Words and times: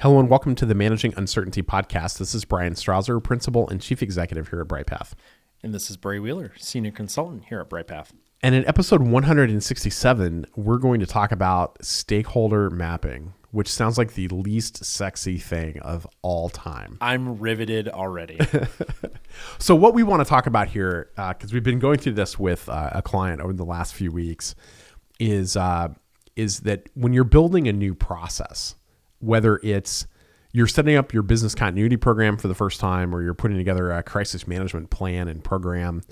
Hello 0.00 0.18
and 0.18 0.30
welcome 0.30 0.54
to 0.54 0.64
the 0.64 0.74
Managing 0.74 1.12
Uncertainty 1.18 1.62
podcast. 1.62 2.16
This 2.16 2.34
is 2.34 2.46
Bryan 2.46 2.72
Strawser, 2.72 3.22
Principal 3.22 3.68
and 3.68 3.82
Chief 3.82 4.02
Executive 4.02 4.48
here 4.48 4.62
at 4.62 4.66
Bryghtpath. 4.66 5.12
And 5.62 5.74
this 5.74 5.90
is 5.90 5.98
Bray 5.98 6.18
Wheeler, 6.18 6.54
Senior 6.56 6.90
Consultant 6.90 7.44
here 7.50 7.60
at 7.60 7.68
Bryghtpath. 7.68 8.12
And 8.42 8.54
in 8.54 8.66
episode 8.66 9.02
167, 9.02 10.46
we're 10.56 10.78
going 10.78 11.00
to 11.00 11.06
talk 11.06 11.32
about 11.32 11.84
stakeholder 11.84 12.70
mapping, 12.70 13.34
which 13.50 13.68
sounds 13.68 13.98
like 13.98 14.14
the 14.14 14.28
least 14.28 14.86
sexy 14.86 15.36
thing 15.36 15.78
of 15.80 16.06
all 16.22 16.48
time. 16.48 16.96
I'm 17.02 17.38
riveted 17.38 17.90
already. 17.90 18.40
so, 19.58 19.74
what 19.74 19.92
we 19.92 20.02
want 20.02 20.24
to 20.24 20.26
talk 20.26 20.46
about 20.46 20.68
here, 20.68 21.10
because 21.14 21.52
uh, 21.52 21.52
we've 21.52 21.62
been 21.62 21.78
going 21.78 21.98
through 21.98 22.14
this 22.14 22.38
with 22.38 22.70
uh, 22.70 22.88
a 22.94 23.02
client 23.02 23.42
over 23.42 23.52
the 23.52 23.66
last 23.66 23.92
few 23.92 24.10
weeks, 24.10 24.54
is 25.18 25.58
uh, 25.58 25.88
is 26.36 26.60
that 26.60 26.88
when 26.94 27.12
you're 27.12 27.22
building 27.22 27.68
a 27.68 27.72
new 27.74 27.94
process, 27.94 28.76
whether 29.20 29.60
it's 29.62 30.06
you're 30.52 30.66
setting 30.66 30.96
up 30.96 31.12
your 31.12 31.22
business 31.22 31.54
continuity 31.54 31.96
program 31.96 32.36
for 32.36 32.48
the 32.48 32.54
first 32.54 32.80
time, 32.80 33.14
or 33.14 33.22
you're 33.22 33.34
putting 33.34 33.56
together 33.56 33.92
a 33.92 34.02
crisis 34.02 34.48
management 34.48 34.90
plan 34.90 35.28
and 35.28 35.44
program, 35.44 36.02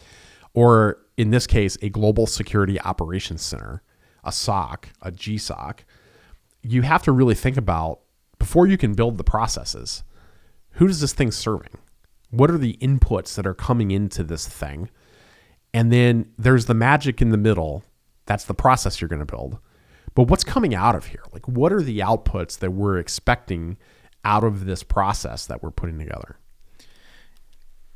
or 0.55 0.98
in 1.16 1.30
this 1.30 1.47
case, 1.47 1.77
a 1.83 1.88
global 1.88 2.27
security 2.27 2.80
operations 2.80 3.42
center, 3.42 3.83
a 4.24 4.30
SOC, 4.30 4.91
a 5.02 5.10
GSOC, 5.10 5.80
you 6.62 6.83
have 6.83 7.02
to 7.02 7.12
really 7.12 7.34
think 7.34 7.56
about 7.56 8.00
before 8.38 8.66
you 8.66 8.77
can 8.77 8.95
build 8.95 9.19
the 9.19 9.25
processes, 9.25 10.05
who 10.72 10.86
does 10.86 11.00
this 11.00 11.12
thing 11.12 11.33
serving? 11.33 11.77
What 12.30 12.50
are 12.50 12.59
the 12.59 12.78
inputs 12.80 13.34
that 13.34 13.47
are 13.47 13.55
coming 13.55 13.91
into 13.91 14.22
this 14.22 14.47
thing? 14.47 14.91
And 15.75 15.92
then 15.92 16.33
there's 16.38 16.66
the 16.66 16.75
magic 16.75 17.20
in 17.20 17.30
the 17.30 17.36
middle. 17.36 17.84
That's 18.27 18.45
the 18.45 18.55
process 18.55 19.00
you're 19.00 19.09
going 19.09 19.19
to 19.19 19.27
build. 19.27 19.59
But 20.15 20.25
what's 20.25 20.45
coming 20.45 20.75
out 20.75 20.95
of 20.95 21.07
here? 21.07 21.23
Like, 21.33 21.47
what 21.48 21.73
are 21.73 21.83
the 21.83 22.01
outputs 22.01 22.59
that 22.59 22.73
we're 22.73 22.98
expecting 22.98 23.77
out 24.25 24.45
of 24.45 24.65
this 24.65 24.83
process 24.83 25.47
that 25.47 25.62
we're 25.62 25.71
putting 25.71 25.98
together? 25.98 26.39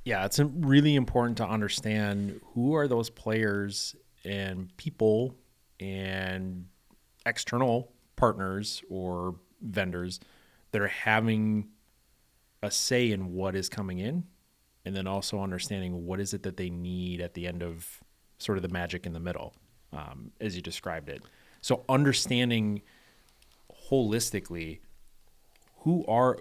Yeah, 0.04 0.24
it's 0.24 0.40
really 0.40 0.96
important 0.96 1.36
to 1.38 1.46
understand 1.46 2.40
who 2.54 2.74
are 2.74 2.88
those 2.88 3.10
players 3.10 3.94
and 4.24 4.76
people 4.76 5.36
and 5.78 6.66
external 7.24 7.92
partners 8.16 8.82
or 8.90 9.36
vendors 9.60 10.20
that 10.72 10.80
are 10.80 10.88
having 10.88 11.68
a 12.62 12.70
say 12.70 13.10
in 13.10 13.32
what 13.32 13.54
is 13.54 13.68
coming 13.68 13.98
in 13.98 14.24
and 14.84 14.96
then 14.96 15.06
also 15.06 15.40
understanding 15.40 16.06
what 16.06 16.20
is 16.20 16.34
it 16.34 16.42
that 16.42 16.56
they 16.56 16.70
need 16.70 17.20
at 17.20 17.34
the 17.34 17.46
end 17.46 17.62
of 17.62 18.00
sort 18.38 18.58
of 18.58 18.62
the 18.62 18.68
magic 18.68 19.06
in 19.06 19.12
the 19.12 19.20
middle 19.20 19.54
um, 19.92 20.32
as 20.40 20.56
you 20.56 20.62
described 20.62 21.08
it 21.08 21.22
so 21.62 21.84
understanding 21.88 22.82
holistically 23.90 24.80
who 25.78 26.04
are 26.06 26.38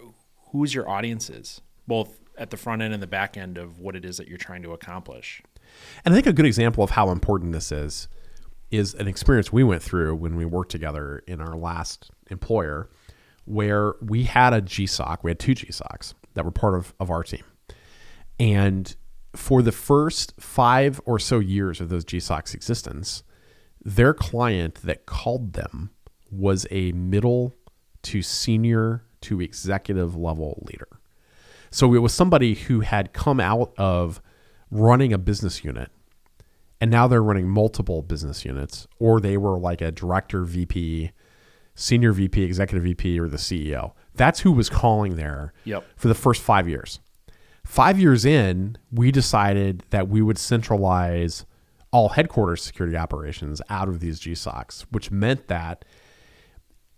who's 0.52 0.73
your 0.73 0.89
audiences, 0.89 1.61
both 1.88 2.19
at 2.38 2.50
the 2.50 2.58
front 2.58 2.81
end 2.81 2.94
and 2.94 3.02
the 3.02 3.08
back 3.08 3.38
end 3.38 3.58
of 3.58 3.80
what 3.80 3.95
it 3.95 4.03
is 4.03 4.17
that 4.17 4.28
you're 4.28 4.38
trying 4.38 4.63
to 4.63 4.73
accomplish. 4.73 5.41
And 6.03 6.13
I 6.13 6.17
think 6.17 6.28
a 6.28 6.33
good 6.33 6.45
example 6.45 6.83
of 6.83 6.89
how 6.91 7.11
important 7.11 7.53
this 7.53 7.72
is 7.72 8.09
is 8.72 8.94
an 8.95 9.08
experience 9.08 9.52
we 9.52 9.63
went 9.63 9.83
through 9.83 10.16
when 10.16 10.36
we 10.36 10.45
worked 10.45 10.72
together 10.72 11.23
in 11.28 11.39
our 11.41 11.56
last 11.56 12.09
employer 12.30 12.89
where 13.45 13.95
we 14.02 14.23
had 14.23 14.53
a 14.53 14.61
GSOC, 14.61 15.23
we 15.23 15.31
had 15.31 15.39
two 15.39 15.53
GSOCs 15.53 16.13
that 16.35 16.45
were 16.45 16.52
part 16.52 16.75
of, 16.75 16.94
of 17.00 17.09
our 17.09 17.23
team. 17.23 17.44
And 18.39 18.95
for 19.35 19.61
the 19.61 19.72
first 19.72 20.33
five 20.39 21.02
or 21.06 21.19
so 21.19 21.39
years 21.39 21.81
of 21.81 21.89
those 21.89 22.06
GSOC's 22.06 22.53
existence, 22.53 23.23
their 23.83 24.13
client 24.13 24.75
that 24.83 25.05
called 25.05 25.53
them 25.53 25.91
was 26.29 26.65
a 26.71 26.91
middle 26.93 27.53
to 28.03 28.21
senior 28.21 29.03
to 29.21 29.41
executive 29.41 30.15
level 30.15 30.63
leader. 30.67 30.88
So 31.69 31.93
it 31.93 31.99
was 31.99 32.13
somebody 32.13 32.55
who 32.55 32.81
had 32.81 33.13
come 33.13 33.39
out 33.39 33.73
of 33.77 34.21
running 34.69 35.13
a 35.13 35.17
business 35.17 35.63
unit 35.63 35.91
and 36.81 36.89
now 36.89 37.07
they're 37.07 37.23
running 37.23 37.47
multiple 37.47 38.01
business 38.01 38.44
units, 38.44 38.88
or 38.97 39.22
they 39.22 39.38
were 39.38 39.59
like 39.59 39.81
a 39.81 39.91
director, 39.91 40.44
VP, 40.44 41.11
senior 41.75 42.11
VP, 42.11 42.41
executive 42.41 42.83
VP, 42.83 43.19
or 43.19 43.29
the 43.29 43.38
CEO. 43.38 43.94
That's 44.16 44.39
who 44.39 44.51
was 44.51 44.67
calling 44.67 45.16
there 45.16 45.53
yep. 45.63 45.85
for 45.95 46.07
the 46.07 46.16
first 46.16 46.41
five 46.41 46.67
years. 46.67 47.00
Five 47.63 48.00
years 48.00 48.25
in, 48.25 48.79
we 48.91 49.11
decided 49.11 49.83
that 49.91 50.09
we 50.09 50.23
would 50.23 50.39
centralize 50.39 51.45
all 51.91 52.09
headquarters 52.09 52.63
security 52.63 52.96
operations 52.96 53.62
out 53.69 53.90
of 53.90 54.00
these 54.00 54.19
GSOCs, 54.19 54.85
which 54.91 55.12
meant 55.12 55.47
that 55.47 55.85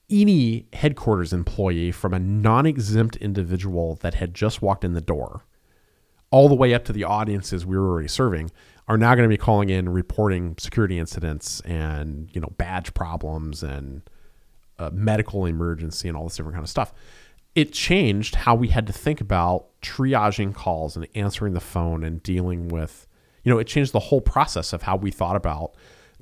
any 0.09 0.67
headquarters 0.73 1.33
employee 1.33 1.91
from 1.91 2.13
a 2.13 2.19
non 2.19 2.65
exempt 2.65 3.15
individual 3.17 3.95
that 3.95 4.15
had 4.15 4.33
just 4.33 4.61
walked 4.61 4.83
in 4.83 4.93
the 4.93 5.01
door 5.01 5.43
all 6.29 6.49
the 6.49 6.55
way 6.55 6.73
up 6.73 6.83
to 6.85 6.93
the 6.93 7.03
audiences 7.03 7.65
we 7.65 7.77
were 7.77 7.87
already 7.87 8.07
serving 8.07 8.49
are 8.87 8.97
now 8.97 9.15
going 9.15 9.23
to 9.23 9.33
be 9.33 9.37
calling 9.37 9.69
in 9.69 9.87
reporting 9.87 10.55
security 10.57 10.99
incidents 10.99 11.61
and 11.61 12.29
you 12.33 12.41
know 12.41 12.51
badge 12.57 12.93
problems 12.93 13.63
and 13.63 14.01
uh, 14.79 14.89
medical 14.91 15.45
emergency 15.45 16.07
and 16.07 16.17
all 16.17 16.23
this 16.25 16.35
different 16.35 16.55
kind 16.55 16.65
of 16.65 16.69
stuff. 16.69 16.93
It 17.55 17.71
changed 17.71 18.35
how 18.35 18.55
we 18.55 18.69
had 18.69 18.87
to 18.87 18.93
think 18.93 19.21
about 19.21 19.67
triaging 19.81 20.53
calls 20.55 20.95
and 20.95 21.07
answering 21.13 21.53
the 21.53 21.61
phone 21.61 22.03
and 22.03 22.21
dealing 22.23 22.67
with 22.67 23.07
you 23.43 23.51
know, 23.51 23.59
it 23.59 23.67
changed 23.67 23.91
the 23.91 23.99
whole 23.99 24.21
process 24.21 24.73
of 24.73 24.83
how 24.83 24.95
we 24.95 25.11
thought 25.11 25.35
about 25.35 25.73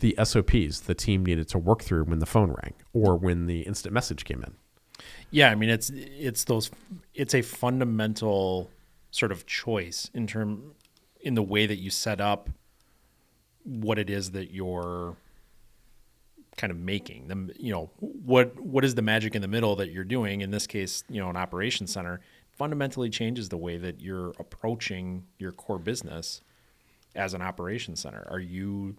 the 0.02 0.16
SOPs 0.24 0.82
the 0.82 0.96
team 0.96 1.26
needed 1.26 1.48
to 1.50 1.58
work 1.58 1.84
through 1.84 2.04
when 2.04 2.20
the 2.20 2.26
phone 2.26 2.50
rang 2.50 2.74
or 2.92 3.16
when 3.16 3.46
the 3.46 3.62
instant 3.62 3.94
message 3.94 4.26
came 4.26 4.44
in. 4.44 4.56
Yeah, 5.30 5.50
I 5.50 5.56
mean 5.56 5.70
it's 5.70 5.90
it's 5.94 6.44
those 6.44 6.70
it's 7.14 7.34
a 7.34 7.42
fundamental 7.42 8.70
sort 9.12 9.32
of 9.32 9.46
choice 9.46 10.10
in 10.14 10.28
term 10.28 10.74
in 11.22 11.36
the 11.36 11.44
way 11.44 11.66
that 11.66 11.78
you 11.78 11.90
set 11.90 12.20
up 12.20 12.50
what 13.64 14.00
it 14.00 14.10
is 14.10 14.32
that 14.32 14.52
you're 14.52 15.16
kind 16.58 16.72
of 16.72 16.78
making. 16.78 17.28
Them 17.28 17.52
you 17.58 17.72
know 17.72 17.92
what 18.00 18.60
what 18.60 18.84
is 18.84 18.96
the 18.96 19.02
magic 19.02 19.36
in 19.36 19.42
the 19.42 19.48
middle 19.48 19.76
that 19.78 19.92
you're 19.92 20.04
doing? 20.04 20.42
In 20.42 20.52
this 20.52 20.68
case 20.68 21.04
you 21.10 21.22
know 21.22 21.30
an 21.30 21.38
operations 21.38 21.94
center 21.94 22.20
fundamentally 22.50 23.10
changes 23.10 23.50
the 23.50 23.58
way 23.58 23.78
that 23.78 24.02
you're 24.02 24.34
approaching 24.40 25.26
your 25.40 25.52
core 25.52 25.80
business 25.80 26.42
as 27.16 27.34
an 27.34 27.42
operations 27.42 28.00
center? 28.00 28.28
Are 28.30 28.40
you 28.40 28.96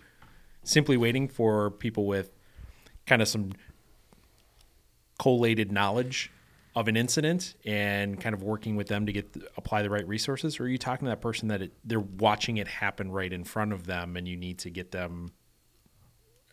simply 0.65 0.97
waiting 0.97 1.29
for 1.29 1.71
people 1.71 2.07
with 2.07 2.31
kind 3.07 3.23
of 3.23 3.29
some 3.29 3.53
collated 5.19 5.73
knowledge 5.73 6.31
of 6.75 6.89
an 6.89 6.97
incident 6.97 7.55
and 7.65 8.21
kind 8.21 8.35
of 8.35 8.43
working 8.43 8.77
with 8.77 8.89
them 8.89 9.07
to 9.07 9.13
get 9.13 9.37
apply 9.57 9.83
the 9.83 9.91
right 9.91 10.07
resources 10.09 10.59
or 10.59 10.65
are 10.65 10.69
you 10.69 10.79
talking 10.79 11.05
to 11.05 11.11
that 11.11 11.21
person 11.21 11.49
that 11.49 11.61
it, 11.61 11.73
they're 11.85 12.01
watching 12.01 12.57
it 12.57 12.67
happen 12.67 13.11
right 13.11 13.33
in 13.33 13.45
front 13.45 13.73
of 13.73 13.87
them 13.87 14.17
and 14.17 14.27
you 14.27 14.37
need 14.37 14.59
to 14.59 14.71
get 14.71 14.91
them 14.91 15.31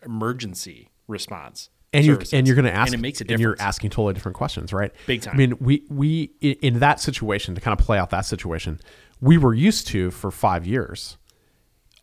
emergency 0.04 0.90
response 1.08 1.70
and 1.92 2.04
you're 2.04 2.20
and 2.32 2.46
you're 2.46 2.54
going 2.54 2.66
to 2.66 2.72
ask 2.72 2.92
and 2.92 3.00
it 3.00 3.02
makes 3.02 3.20
a 3.20 3.24
difference. 3.24 3.38
and 3.38 3.40
you're 3.40 3.56
asking 3.58 3.90
totally 3.90 4.12
different 4.12 4.36
questions 4.36 4.72
right 4.72 4.92
big 5.06 5.22
time 5.22 5.34
i 5.34 5.36
mean 5.36 5.56
we 5.58 5.84
we 5.88 6.24
in 6.40 6.80
that 6.80 7.00
situation 7.00 7.54
to 7.54 7.60
kind 7.60 7.78
of 7.78 7.84
play 7.84 7.98
out 7.98 8.10
that 8.10 8.26
situation 8.26 8.78
we 9.20 9.38
were 9.38 9.54
used 9.54 9.86
to 9.86 10.10
for 10.10 10.30
five 10.30 10.66
years 10.66 11.16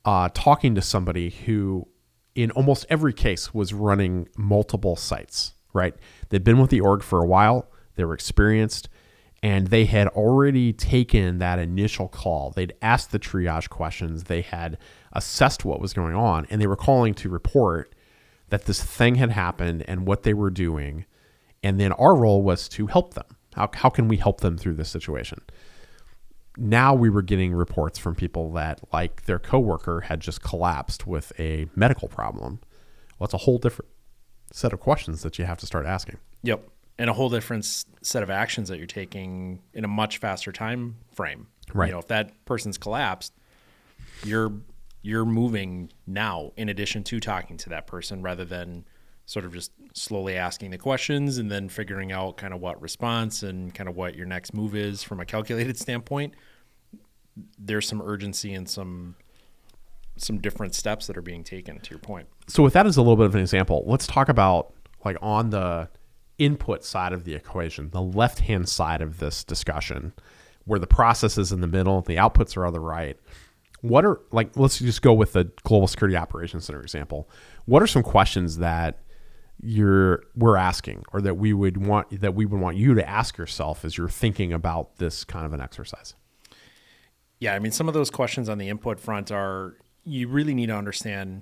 uh, 0.07 0.29
talking 0.34 0.73
to 0.73 0.81
somebody 0.81 1.29
who, 1.29 1.85
in 2.34 2.50
almost 2.51 2.85
every 2.90 3.12
case, 3.12 3.53
was 3.53 3.73
running 3.73 4.29
multiple 4.38 4.95
sites, 4.95 5.53
right? 5.73 5.94
They'd 6.29 6.45
been 6.45 6.59
with 6.59 6.69
the 6.69 6.79
org 6.79 7.03
for 7.03 7.22
a 7.22 7.28
while, 7.28 7.69
they 7.95 8.06
were 8.06 8.13
experienced, 8.13 8.88
and 9.44 9.68
they 9.68 9.84
had 9.84 10.07
already 10.07 10.72
taken 10.72 11.40
that 11.40 11.59
initial 11.59 12.07
call. 12.07 12.51
They'd 12.51 12.73
asked 12.81 13.12
the 13.12 13.19
triage 13.19 13.68
questions, 13.68 14.23
they 14.23 14.41
had 14.44 14.78
assessed 15.12 15.66
what 15.66 15.81
was 15.81 15.91
going 15.91 16.16
on, 16.16 16.47
and 16.50 16.62
they 16.62 16.68
were 16.68 16.78
calling 16.78 17.13
to 17.16 17.29
report 17.29 17.94
that 18.47 18.63
this 18.63 18.81
thing 18.81 19.16
had 19.16 19.31
happened 19.31 19.84
and 19.89 20.07
what 20.07 20.24
they 20.24 20.34
were 20.34 20.50
doing. 20.50 21.03
And 21.62 21.81
then 21.81 21.91
our 21.91 22.16
role 22.16 22.44
was 22.44 22.69
to 22.69 22.88
help 22.88 23.13
them. 23.13 23.25
How, 23.56 23.69
how 23.74 23.89
can 23.89 24.07
we 24.07 24.15
help 24.15 24.39
them 24.39 24.57
through 24.57 24.75
this 24.75 24.89
situation? 24.89 25.42
Now 26.57 26.94
we 26.94 27.09
were 27.09 27.21
getting 27.21 27.54
reports 27.54 28.00
from 28.00 28.15
people 28.15 28.51
that 28.54 28.81
like 28.92 29.25
their 29.25 29.39
coworker 29.39 30.01
had 30.01 30.19
just 30.19 30.42
collapsed 30.42 31.06
with 31.06 31.31
a 31.39 31.68
medical 31.75 32.07
problem. 32.07 32.59
Well, 33.18 33.25
it's 33.25 33.33
a 33.33 33.39
whole 33.39 33.57
different 33.57 33.89
set 34.51 34.74
of 34.74 34.80
questions 34.80 35.21
that 35.21 35.38
you 35.38 35.45
have 35.45 35.57
to 35.59 35.65
start 35.65 35.86
asking. 35.86 36.18
Yep. 36.44 36.68
And 37.00 37.09
a 37.09 37.13
whole 37.13 37.30
different 37.30 37.65
set 38.01 38.24
of 38.24 38.30
actions 38.30 38.69
that 38.69 38.77
you're 38.77 38.88
taking 38.88 39.62
in 39.74 39.86
a 39.86 39.88
much 39.88 40.18
faster 40.18 40.51
time 40.51 40.98
frame. 41.13 41.48
Right. 41.74 41.88
You 41.88 41.94
know, 41.94 42.00
if 42.00 42.07
that 42.07 42.45
person's 42.45 42.77
collapsed, 42.77 43.33
you're 44.24 44.51
you're 45.03 45.25
moving 45.25 45.92
now 46.07 46.51
in 46.57 46.69
addition 46.69 47.03
to 47.03 47.19
talking 47.19 47.56
to 47.57 47.69
that 47.69 47.86
person 47.88 48.24
rather 48.24 48.44
than 48.44 48.83
sort 49.27 49.45
of 49.45 49.53
just 49.53 49.71
slowly 49.94 50.35
asking 50.35 50.71
the 50.71 50.77
questions 50.77 51.38
and 51.38 51.51
then 51.51 51.69
figuring 51.69 52.12
out 52.12 52.38
kind 52.38 52.53
of 52.53 52.59
what 52.59 52.81
response 52.81 53.44
and 53.44 53.75
kind 53.75 53.88
of 53.88 53.95
what 53.95 54.15
your 54.15 54.25
next 54.25 54.53
move 54.53 54.75
is 54.75 55.03
from 55.03 55.19
a 55.19 55.25
calculated 55.25 55.77
standpoint 55.85 56.33
there's 57.59 57.88
some 57.88 58.01
urgency 58.01 58.56
and 58.56 58.68
some 58.68 59.15
some 60.18 60.39
different 60.39 60.74
steps 60.74 61.06
that 61.06 61.15
are 61.15 61.21
being 61.21 61.44
taken 61.44 61.79
to 61.79 61.91
your 61.91 62.00
point 62.00 62.27
so 62.47 62.63
with 62.63 62.74
that 62.74 62.88
as 62.88 62.97
a 62.97 63.01
little 63.01 63.15
bit 63.15 63.27
of 63.27 63.35
an 63.35 63.41
example 63.41 63.83
let's 63.85 64.07
talk 64.07 64.27
about 64.27 64.74
like 65.06 65.18
on 65.21 65.51
the 65.51 65.88
input 66.38 66.83
side 66.83 67.13
of 67.13 67.24
the 67.24 67.33
equation, 67.33 67.89
the 67.89 68.01
left 68.01 68.39
hand 68.39 68.69
side 68.69 69.01
of 69.01 69.19
this 69.19 69.44
discussion, 69.44 70.13
where 70.65 70.79
the 70.79 70.88
process 70.88 71.38
is 71.38 71.51
in 71.51 71.62
the 71.62 71.68
middle, 71.68 72.01
the 72.01 72.15
outputs 72.15 72.57
are 72.57 72.65
on 72.65 72.74
the 72.74 72.79
right. 72.79 73.18
What 73.81 74.06
are 74.06 74.19
like? 74.31 74.57
Let's 74.57 74.79
just 74.79 75.01
go 75.01 75.13
with 75.13 75.33
the 75.33 75.45
global 75.63 75.88
security 75.88 76.18
operations 76.18 76.65
center 76.65 76.81
example. 76.81 77.29
What 77.65 77.83
are 77.83 77.88
some 77.88 78.03
questions 78.03 78.57
that 78.57 79.00
you're 79.62 80.24
we're 80.36 80.57
asking, 80.57 81.04
or 81.13 81.21
that 81.21 81.36
we 81.36 81.54
would 81.54 81.86
want 81.86 82.21
that 82.21 82.36
we 82.36 82.45
would 82.45 82.59
want 82.59 82.77
you 82.77 82.94
to 82.94 83.07
ask 83.07 83.38
yourself 83.38 83.83
as 83.83 83.98
you're 83.98 84.09
thinking 84.09 84.54
about 84.54 84.98
this 84.98 85.24
kind 85.24 85.45
of 85.45 85.54
an 85.54 85.62
exercise? 85.62 86.15
Yeah, 87.39 87.54
I 87.54 87.59
mean, 87.59 87.71
some 87.71 87.88
of 87.88 87.94
those 87.94 88.09
questions 88.09 88.50
on 88.50 88.57
the 88.57 88.69
input 88.69 89.00
front 89.00 89.31
are 89.31 89.77
you 90.04 90.27
really 90.27 90.54
need 90.54 90.68
to 90.68 90.75
understand. 90.75 91.42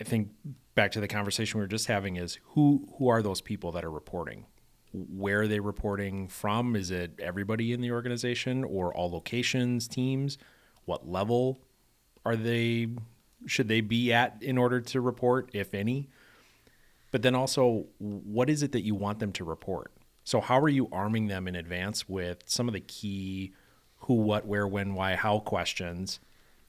I 0.00 0.04
think 0.04 0.30
back 0.74 0.92
to 0.92 1.00
the 1.00 1.08
conversation 1.08 1.58
we 1.58 1.64
were 1.64 1.68
just 1.68 1.86
having 1.86 2.16
is 2.16 2.38
who 2.48 2.88
who 2.98 3.08
are 3.08 3.22
those 3.22 3.40
people 3.40 3.72
that 3.72 3.84
are 3.84 3.90
reporting? 3.90 4.46
Where 4.92 5.42
are 5.42 5.48
they 5.48 5.60
reporting 5.60 6.28
from? 6.28 6.76
Is 6.76 6.90
it 6.90 7.18
everybody 7.18 7.72
in 7.72 7.80
the 7.80 7.92
organization 7.92 8.64
or 8.64 8.94
all 8.94 9.10
locations, 9.10 9.88
teams? 9.88 10.38
What 10.84 11.08
level 11.08 11.60
are 12.24 12.36
they 12.36 12.88
should 13.46 13.68
they 13.68 13.80
be 13.80 14.12
at 14.12 14.38
in 14.40 14.58
order 14.58 14.80
to 14.80 15.00
report, 15.00 15.50
if 15.52 15.74
any? 15.74 16.08
But 17.12 17.22
then 17.22 17.36
also, 17.36 17.86
what 17.98 18.50
is 18.50 18.64
it 18.64 18.72
that 18.72 18.80
you 18.80 18.96
want 18.96 19.20
them 19.20 19.32
to 19.34 19.44
report? 19.44 19.92
So, 20.24 20.40
how 20.40 20.58
are 20.60 20.68
you 20.68 20.88
arming 20.90 21.28
them 21.28 21.46
in 21.46 21.54
advance 21.54 22.08
with 22.08 22.42
some 22.46 22.68
of 22.68 22.74
the 22.74 22.80
key 22.80 23.52
who, 23.98 24.14
what, 24.14 24.46
where, 24.46 24.66
when, 24.66 24.94
why, 24.94 25.14
how 25.14 25.38
questions 25.38 26.18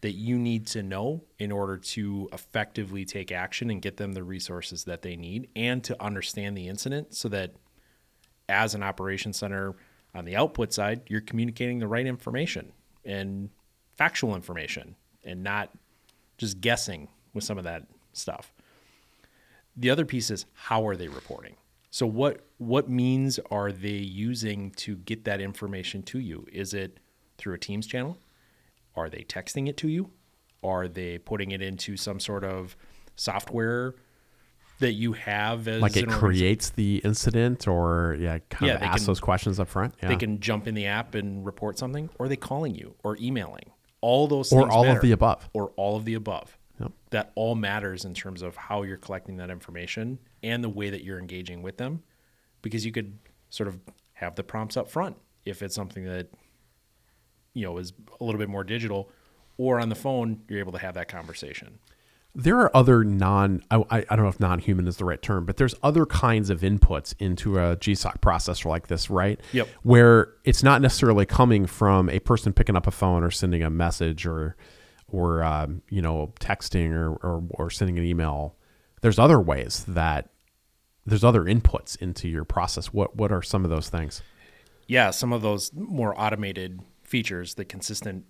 that 0.01 0.11
you 0.11 0.37
need 0.37 0.67
to 0.67 0.83
know 0.83 1.23
in 1.39 1.51
order 1.51 1.77
to 1.77 2.29
effectively 2.33 3.05
take 3.05 3.31
action 3.31 3.69
and 3.69 3.81
get 3.81 3.95
them 3.95 4.11
the 4.11 4.23
resources 4.23 4.83
that 4.83 5.01
they 5.01 5.15
need 5.15 5.47
and 5.55 5.81
to 5.85 6.03
understand 6.03 6.57
the 6.57 6.67
incident 6.67 7.15
so 7.15 7.29
that 7.29 7.53
as 8.49 8.75
an 8.75 8.83
operations 8.83 9.37
center 9.37 9.75
on 10.13 10.25
the 10.25 10.35
output 10.35 10.73
side, 10.73 11.01
you're 11.07 11.21
communicating 11.21 11.79
the 11.79 11.87
right 11.87 12.05
information 12.05 12.73
and 13.05 13.49
factual 13.95 14.35
information 14.35 14.95
and 15.23 15.41
not 15.41 15.69
just 16.37 16.59
guessing 16.59 17.07
with 17.33 17.45
some 17.45 17.57
of 17.57 17.63
that 17.63 17.83
stuff. 18.11 18.52
The 19.75 19.89
other 19.89 20.05
piece 20.05 20.29
is 20.29 20.45
how 20.53 20.85
are 20.87 20.95
they 20.95 21.07
reporting? 21.07 21.55
So 21.89 22.05
what 22.07 22.45
what 22.57 22.89
means 22.89 23.39
are 23.51 23.71
they 23.71 23.89
using 23.89 24.71
to 24.71 24.95
get 24.97 25.25
that 25.25 25.41
information 25.41 26.01
to 26.03 26.19
you? 26.19 26.45
Is 26.51 26.73
it 26.73 26.99
through 27.37 27.55
a 27.55 27.59
Teams 27.59 27.85
channel? 27.87 28.17
Are 28.95 29.09
they 29.09 29.23
texting 29.23 29.67
it 29.67 29.77
to 29.77 29.87
you? 29.87 30.11
Are 30.63 30.87
they 30.87 31.17
putting 31.17 31.51
it 31.51 31.61
into 31.61 31.97
some 31.97 32.19
sort 32.19 32.43
of 32.43 32.75
software 33.15 33.95
that 34.79 34.93
you 34.93 35.13
have 35.13 35.67
as 35.67 35.81
Like 35.81 35.97
it 35.97 36.09
creates 36.09 36.71
the 36.71 36.97
incident, 37.03 37.67
or 37.67 38.17
yeah, 38.19 38.39
kind 38.49 38.69
Yeah, 38.69 38.75
of 38.75 38.81
ask 38.83 38.97
can- 38.97 39.05
those 39.05 39.19
questions 39.19 39.59
up 39.59 39.67
front. 39.67 39.93
Yeah. 40.01 40.09
They 40.09 40.15
can 40.15 40.39
jump 40.39 40.67
in 40.67 40.73
the 40.75 40.85
app 40.87 41.15
and 41.15 41.45
report 41.45 41.77
something, 41.77 42.09
or 42.17 42.25
are 42.25 42.29
they 42.29 42.35
calling 42.35 42.75
you 42.75 42.95
or 43.03 43.17
emailing? 43.21 43.71
All 44.01 44.27
those 44.27 44.51
or 44.51 44.69
all 44.69 44.83
matter. 44.83 44.97
of 44.97 45.01
the 45.03 45.11
above. 45.11 45.49
or 45.53 45.69
all 45.75 45.95
of 45.95 46.05
the 46.05 46.13
above. 46.15 46.57
That 47.13 47.31
all 47.35 47.53
matters 47.55 48.05
in 48.05 48.13
terms 48.15 48.41
of 48.41 48.55
how 48.55 48.81
you're 48.81 48.97
collecting 48.97 49.37
that 49.37 49.51
information 49.51 50.17
and 50.41 50.63
the 50.63 50.69
way 50.69 50.89
that 50.89 51.03
you're 51.03 51.19
engaging 51.19 51.61
with 51.61 51.77
them, 51.77 52.01
because 52.63 52.85
you 52.85 52.91
could 52.91 53.19
sort 53.49 53.67
of 53.67 53.79
have 54.13 54.35
the 54.35 54.43
prompts 54.43 54.77
up 54.77 54.89
front 54.89 55.15
if 55.45 55.61
it's 55.61 55.75
something 55.75 56.05
that 56.05 56.27
you 57.53 57.63
know 57.63 57.77
is 57.77 57.93
a 58.19 58.23
little 58.23 58.39
bit 58.39 58.49
more 58.49 58.63
digital, 58.63 59.11
or 59.57 59.79
on 59.79 59.89
the 59.89 59.95
phone 59.95 60.41
you're 60.49 60.59
able 60.59 60.71
to 60.71 60.79
have 60.79 60.95
that 60.95 61.07
conversation. 61.07 61.77
There 62.35 62.57
are 62.61 62.75
other 62.75 63.03
non, 63.03 63.61
I, 63.69 63.77
I 63.77 64.05
I 64.09 64.15
don't 64.15 64.23
know 64.23 64.29
if 64.29 64.39
non 64.39 64.57
human 64.57 64.87
is 64.87 64.97
the 64.97 65.05
right 65.05 65.21
term, 65.21 65.45
but 65.45 65.57
there's 65.57 65.75
other 65.83 66.07
kinds 66.07 66.49
of 66.49 66.61
inputs 66.61 67.13
into 67.19 67.59
a 67.59 67.77
GSOC 67.77 68.21
processor 68.21 68.65
like 68.65 68.87
this, 68.87 69.11
right? 69.11 69.39
Yep. 69.51 69.67
Where 69.83 70.33
it's 70.43 70.63
not 70.63 70.81
necessarily 70.81 71.27
coming 71.27 71.67
from 71.67 72.09
a 72.09 72.19
person 72.19 72.51
picking 72.51 72.75
up 72.75 72.87
a 72.87 72.91
phone 72.91 73.23
or 73.23 73.29
sending 73.29 73.61
a 73.61 73.69
message 73.69 74.25
or, 74.25 74.55
or 75.13 75.43
um, 75.43 75.81
you 75.89 76.01
know, 76.01 76.33
texting 76.41 76.91
or, 76.91 77.13
or, 77.13 77.43
or 77.51 77.69
sending 77.69 77.97
an 77.97 78.03
email. 78.03 78.57
There's 79.01 79.19
other 79.19 79.39
ways 79.39 79.85
that 79.87 80.29
there's 81.05 81.23
other 81.23 81.43
inputs 81.43 82.01
into 82.01 82.27
your 82.27 82.43
process. 82.43 82.87
What 82.87 83.15
what 83.15 83.31
are 83.31 83.41
some 83.41 83.63
of 83.63 83.69
those 83.69 83.87
things? 83.87 84.21
yeah, 84.87 85.11
some 85.11 85.33
of 85.33 85.41
those 85.41 85.71
more 85.73 86.19
automated 86.19 86.81
features, 87.03 87.55
the 87.55 87.65
consistent 87.65 88.25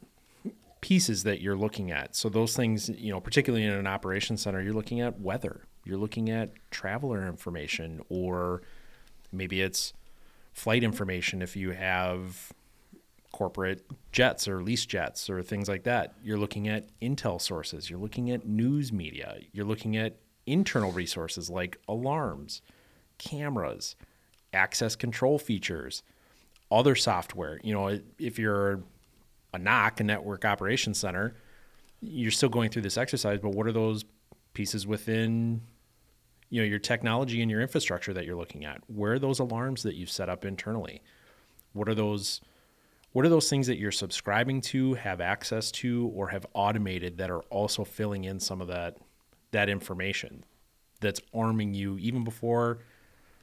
pieces 0.81 1.23
that 1.23 1.41
you're 1.41 1.55
looking 1.55 1.91
at. 1.91 2.15
So 2.15 2.29
those 2.29 2.55
things, 2.55 2.89
you 2.89 3.11
know, 3.11 3.19
particularly 3.19 3.65
in 3.65 3.71
an 3.71 3.87
operations 3.87 4.41
center, 4.41 4.61
you're 4.61 4.73
looking 4.73 5.01
at 5.01 5.19
weather, 5.19 5.61
you're 5.85 5.97
looking 5.97 6.29
at 6.29 6.51
traveler 6.71 7.25
information, 7.27 8.01
or 8.09 8.61
maybe 9.31 9.61
it's 9.61 9.93
flight 10.51 10.83
information 10.83 11.41
if 11.41 11.55
you 11.55 11.71
have 11.71 12.51
corporate 13.33 13.85
jets 14.13 14.47
or 14.47 14.61
lease 14.61 14.85
jets 14.85 15.29
or 15.29 15.43
things 15.43 15.67
like 15.67 15.83
that. 15.83 16.13
You're 16.23 16.37
looking 16.37 16.69
at 16.69 16.87
intel 17.01 17.41
sources, 17.41 17.89
you're 17.89 17.99
looking 17.99 18.31
at 18.31 18.45
news 18.45 18.93
media, 18.93 19.39
you're 19.51 19.65
looking 19.65 19.97
at 19.97 20.15
internal 20.45 20.91
resources 20.91 21.49
like 21.49 21.77
alarms, 21.89 22.61
cameras, 23.17 23.97
access 24.53 24.95
control 24.95 25.37
features, 25.37 26.03
other 26.71 26.95
software. 26.95 27.59
You 27.63 27.73
know, 27.73 27.99
if 28.17 28.39
you're 28.39 28.83
a 29.53 29.59
NOC, 29.59 29.99
a 29.99 30.03
network 30.03 30.45
operations 30.45 30.97
center, 30.97 31.35
you're 32.01 32.31
still 32.31 32.49
going 32.49 32.69
through 32.69 32.83
this 32.83 32.97
exercise, 32.97 33.39
but 33.41 33.51
what 33.51 33.67
are 33.67 33.71
those 33.71 34.05
pieces 34.53 34.85
within 34.85 35.61
you 36.49 36.61
know 36.61 36.67
your 36.67 36.77
technology 36.77 37.41
and 37.41 37.49
your 37.49 37.61
infrastructure 37.61 38.13
that 38.13 38.25
you're 38.25 38.35
looking 38.35 38.63
at? 38.63 38.79
Where 38.87 39.13
are 39.13 39.19
those 39.19 39.39
alarms 39.39 39.81
that 39.83 39.95
you've 39.95 40.11
set 40.11 40.29
up 40.29 40.45
internally? 40.45 41.01
What 41.73 41.89
are 41.89 41.95
those 41.95 42.41
what 43.13 43.25
are 43.25 43.29
those 43.29 43.49
things 43.49 43.67
that 43.67 43.77
you're 43.77 43.91
subscribing 43.91 44.59
to, 44.59 44.95
have 44.95 45.21
access 45.21 45.71
to, 45.71 46.11
or 46.15 46.27
have 46.27 46.45
automated 46.53 47.17
that 47.19 47.29
are 47.29 47.41
also 47.43 47.85
filling 47.85 48.25
in 48.25 48.39
some 48.39 48.59
of 48.59 48.67
that 48.67 48.97
that 49.51 49.69
information 49.69 50.43
that's 50.99 51.21
arming 51.33 51.75
you 51.75 51.97
even 51.99 52.23
before 52.23 52.79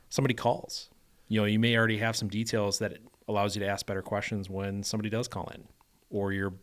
somebody 0.09 0.35
calls? 0.35 0.91
You 1.29 1.41
know, 1.41 1.47
you 1.47 1.61
may 1.61 1.77
already 1.77 1.99
have 1.99 2.17
some 2.17 2.29
details 2.29 2.81
that 2.81 2.99
allows 3.29 3.55
you 3.55 3.61
to 3.61 3.69
ask 3.69 3.87
better 3.87 4.03
questions 4.03 4.51
when 4.51 4.83
somebody 4.83 5.09
does 5.09 5.29
call 5.29 5.49
in, 5.55 5.63
or 6.11 6.33
you're 6.33 6.55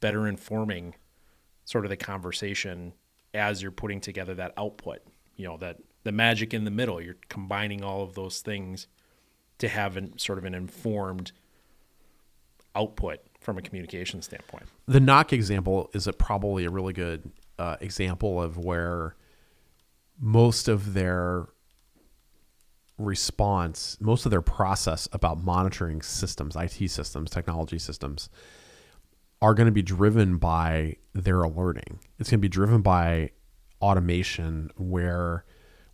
better 0.00 0.26
informing 0.26 0.96
sort 1.64 1.84
of 1.84 1.90
the 1.90 1.96
conversation 1.96 2.92
as 3.32 3.62
you're 3.62 3.70
putting 3.70 4.00
together 4.00 4.34
that 4.34 4.52
output. 4.56 4.98
You 5.36 5.46
know, 5.46 5.56
that 5.58 5.78
the 6.02 6.10
magic 6.10 6.52
in 6.52 6.64
the 6.64 6.70
middle, 6.72 7.00
you're 7.00 7.16
combining 7.28 7.84
all 7.84 8.02
of 8.02 8.14
those 8.14 8.40
things 8.40 8.88
to 9.58 9.68
have 9.68 9.96
an, 9.96 10.18
sort 10.18 10.38
of 10.38 10.44
an 10.44 10.54
informed 10.54 11.30
output 12.74 13.20
from 13.40 13.58
a 13.58 13.62
communication 13.62 14.22
standpoint. 14.22 14.64
the 14.86 14.98
NOC 14.98 15.32
example 15.32 15.90
is 15.92 16.06
a, 16.06 16.12
probably 16.12 16.64
a 16.64 16.70
really 16.70 16.92
good 16.94 17.30
uh, 17.58 17.76
example 17.80 18.42
of 18.42 18.56
where 18.56 19.16
most 20.18 20.66
of 20.68 20.94
their 20.94 21.46
response, 22.96 23.98
most 24.00 24.24
of 24.24 24.30
their 24.30 24.40
process 24.40 25.08
about 25.12 25.42
monitoring 25.42 26.00
systems, 26.00 26.56
IT 26.56 26.88
systems, 26.90 27.30
technology 27.30 27.78
systems, 27.78 28.28
are 29.42 29.52
going 29.54 29.66
to 29.66 29.72
be 29.72 29.82
driven 29.82 30.38
by 30.38 30.96
their 31.12 31.42
alerting. 31.42 31.98
It's 32.18 32.30
going 32.30 32.38
to 32.38 32.42
be 32.42 32.48
driven 32.48 32.80
by 32.80 33.30
automation 33.82 34.70
where 34.76 35.44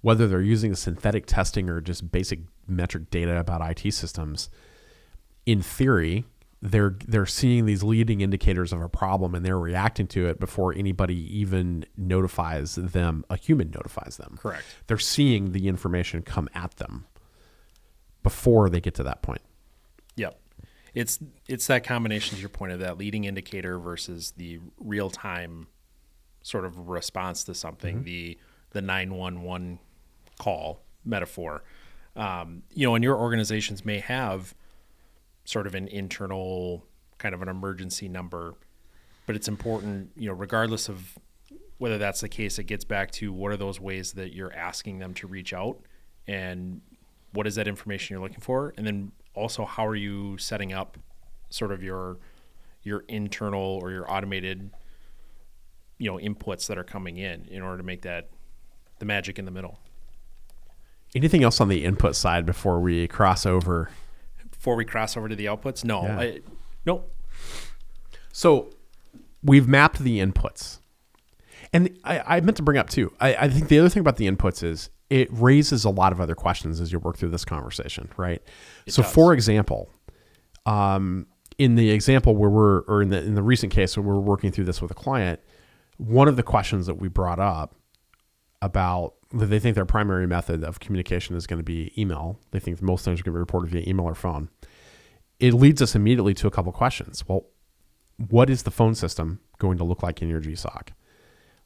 whether 0.03 0.27
they're 0.29 0.41
using 0.41 0.75
synthetic 0.75 1.27
testing 1.27 1.69
or 1.69 1.81
just 1.81 2.11
basic 2.11 2.41
metric 2.67 3.11
data 3.11 3.39
about 3.39 3.61
IT 3.61 3.93
systems, 3.93 4.49
in 5.45 5.61
theory, 5.61 6.25
they're 6.63 6.97
they're 7.07 7.27
seeing 7.27 7.65
these 7.65 7.83
leading 7.83 8.21
indicators 8.21 8.73
of 8.73 8.83
a 8.83 8.89
problem 8.89 9.35
and 9.35 9.45
they're 9.45 9.59
reacting 9.59 10.07
to 10.09 10.27
it 10.27 10.39
before 10.39 10.75
anybody 10.75 11.17
even 11.39 11.85
notifies 11.97 12.75
them. 12.75 13.25
A 13.31 13.37
human 13.37 13.71
notifies 13.71 14.19
them. 14.19 14.39
Correct. 14.41 14.65
They're 14.87 14.99
seeing 14.99 15.53
the 15.53 15.69
information 15.69 16.23
come 16.23 16.49
at 16.55 16.77
them 16.77 17.07
before 18.23 18.69
they 18.69 18.81
get 18.81 18.95
to 18.97 19.03
that 19.05 19.23
point. 19.23 19.41
Yep. 20.17 20.39
It's 20.93 21.19
it's 21.49 21.67
that 21.69 21.85
combination 21.85 22.37
to 22.37 22.41
your 22.41 22.51
point 22.51 22.73
of 22.73 22.81
that 22.81 22.99
leading 22.99 23.25
indicator 23.25 23.79
versus 23.79 24.33
the 24.37 24.61
real 24.79 25.09
time 25.09 25.69
sort 26.43 26.65
of 26.65 26.89
response 26.89 27.45
to 27.45 27.55
something, 27.55 28.03
the 28.05 28.39
the 28.71 28.83
nine 28.83 29.15
one 29.15 29.43
one 29.43 29.79
call 30.39 30.83
metaphor. 31.05 31.63
Um, 32.17 32.65
you 32.71 32.87
know, 32.87 32.95
and 32.95 33.05
your 33.05 33.17
organizations 33.17 33.85
may 33.85 34.01
have 34.01 34.55
sort 35.45 35.67
of 35.67 35.75
an 35.75 35.89
internal 35.89 36.87
kind 37.19 37.35
of 37.35 37.43
an 37.43 37.49
emergency 37.49 38.09
number, 38.09 38.55
but 39.27 39.37
it's 39.37 39.49
important, 39.49 40.11
you 40.17 40.29
know, 40.29 40.35
regardless 40.35 40.89
of 40.89 41.19
whether 41.79 41.99
that's 41.99 42.21
the 42.21 42.29
case, 42.29 42.59
it 42.59 42.65
gets 42.65 42.85
back 42.85 43.11
to 43.11 43.33
what 43.33 43.53
are 43.53 43.57
those 43.57 43.81
ways 43.81 44.13
that 44.13 44.35
you're 44.35 44.53
asking 44.53 44.99
them 44.99 45.15
to 45.15 45.27
reach 45.27 45.53
out 45.53 45.79
and 46.27 46.81
what 47.33 47.47
is 47.47 47.55
that 47.55 47.69
information 47.69 48.15
you're 48.15 48.23
looking 48.23 48.41
for? 48.41 48.75
And 48.77 48.87
then 48.87 49.13
also 49.35 49.65
how 49.65 49.87
are 49.87 49.97
you 49.97 50.37
setting 50.39 50.73
up 50.73 50.99
sort 51.49 51.73
of 51.73 51.83
your 51.83 52.19
your 52.83 53.05
internal 53.09 53.79
or 53.83 53.91
your 53.91 54.11
automated 54.11 54.71
you 55.99 56.11
know 56.11 56.19
inputs 56.19 56.67
that 56.67 56.79
are 56.79 56.85
coming 56.85 57.19
in 57.19 57.47
in 57.51 57.63
order 57.63 57.77
to 57.77 57.83
make 57.83 58.03
that 58.03 58.31
the 58.99 59.05
magic 59.05 59.39
in 59.39 59.45
the 59.45 59.51
middle. 59.51 59.79
Anything 61.15 61.43
else 61.43 61.61
on 61.61 61.69
the 61.69 61.85
input 61.85 62.15
side 62.15 62.47
before 62.47 62.81
we 62.81 63.09
cross 63.09 63.45
over? 63.45 63.91
Before 64.61 64.77
we 64.77 64.85
cross 64.85 65.17
over 65.17 65.27
to 65.27 65.35
the 65.35 65.47
outputs, 65.47 65.87
no, 65.87 66.03
Yeah. 66.03 66.21
I, 66.21 66.41
nope. 66.85 67.11
So 68.31 68.69
we've 69.43 69.67
mapped 69.67 70.01
the 70.01 70.19
inputs. 70.19 70.81
And 71.73 71.99
I, 72.05 72.37
I 72.37 72.41
meant 72.41 72.59
to 72.59 72.63
bring 72.63 72.77
up 72.77 72.91
too. 72.91 73.11
I, 73.19 73.35
I 73.37 73.49
think 73.49 73.69
the 73.69 73.79
other 73.79 73.89
thing 73.89 74.03
about 74.03 74.19
the 74.19 74.31
inputs 74.31 74.63
is 74.63 74.91
it 75.09 75.29
raises 75.33 75.87
a 75.87 75.89
lot 75.89 76.13
of 76.13 76.21
other 76.21 76.35
questions 76.35 76.79
as 76.79 76.93
you 76.93 76.99
work 76.99 77.17
through 77.17 77.31
this 77.31 77.47
conversation, 77.47 78.11
right? 78.19 78.43
so, 78.87 79.01
does. 79.01 79.11
for 79.11 79.33
example, 79.33 79.89
um, 80.67 81.27
in 81.57 81.77
the 81.77 81.91
example 81.91 82.37
where 82.37 82.51
we're, 82.51 82.81
or 82.81 83.01
in 83.01 83.09
the 83.09 83.23
in 83.23 83.37
the 83.37 83.43
recent 83.43 83.73
case 83.73 83.97
where 83.97 84.05
we're 84.05 84.21
working 84.21 84.53
through 84.53 84.65
this 84.65 84.83
with 84.83 84.91
a 84.91 84.95
client, 84.95 85.41
one 85.97 86.29
of 86.29 86.37
the 86.37 86.43
questions 86.43 86.85
that 86.85 86.97
we 86.97 87.09
brought 87.09 87.41
up 87.41 87.75
about 88.61 89.15
they 89.33 89.61
think 89.61 89.75
their 89.77 89.87
primary 89.87 90.27
method 90.27 90.65
of 90.65 90.81
communication 90.81 91.37
is 91.37 91.47
going 91.47 91.59
to 91.59 91.65
be 91.65 91.93
email. 92.01 92.39
They 92.51 92.59
think 92.59 92.83
most 92.83 93.05
things 93.05 93.21
are 93.21 93.23
going 93.23 93.33
to 93.33 93.37
be 93.37 93.41
reported 93.41 93.71
via 93.71 93.89
email 93.89 94.07
or 94.07 94.15
phone. 94.15 94.49
It 95.39 95.55
leads 95.55 95.81
us 95.81 95.95
immediately 95.95 96.35
to 96.35 96.47
a 96.47 96.51
couple 96.51 96.73
questions. 96.73 97.27
Well, 97.27 97.47
what 98.29 98.51
is 98.51 98.65
the 98.65 98.71
phone 98.71 98.95
system 98.95 99.41
going 99.59 99.79
to 99.79 99.85
look 99.85 100.03
like 100.03 100.21
in 100.21 100.29
your 100.29 100.41
GSOC? 100.41 100.89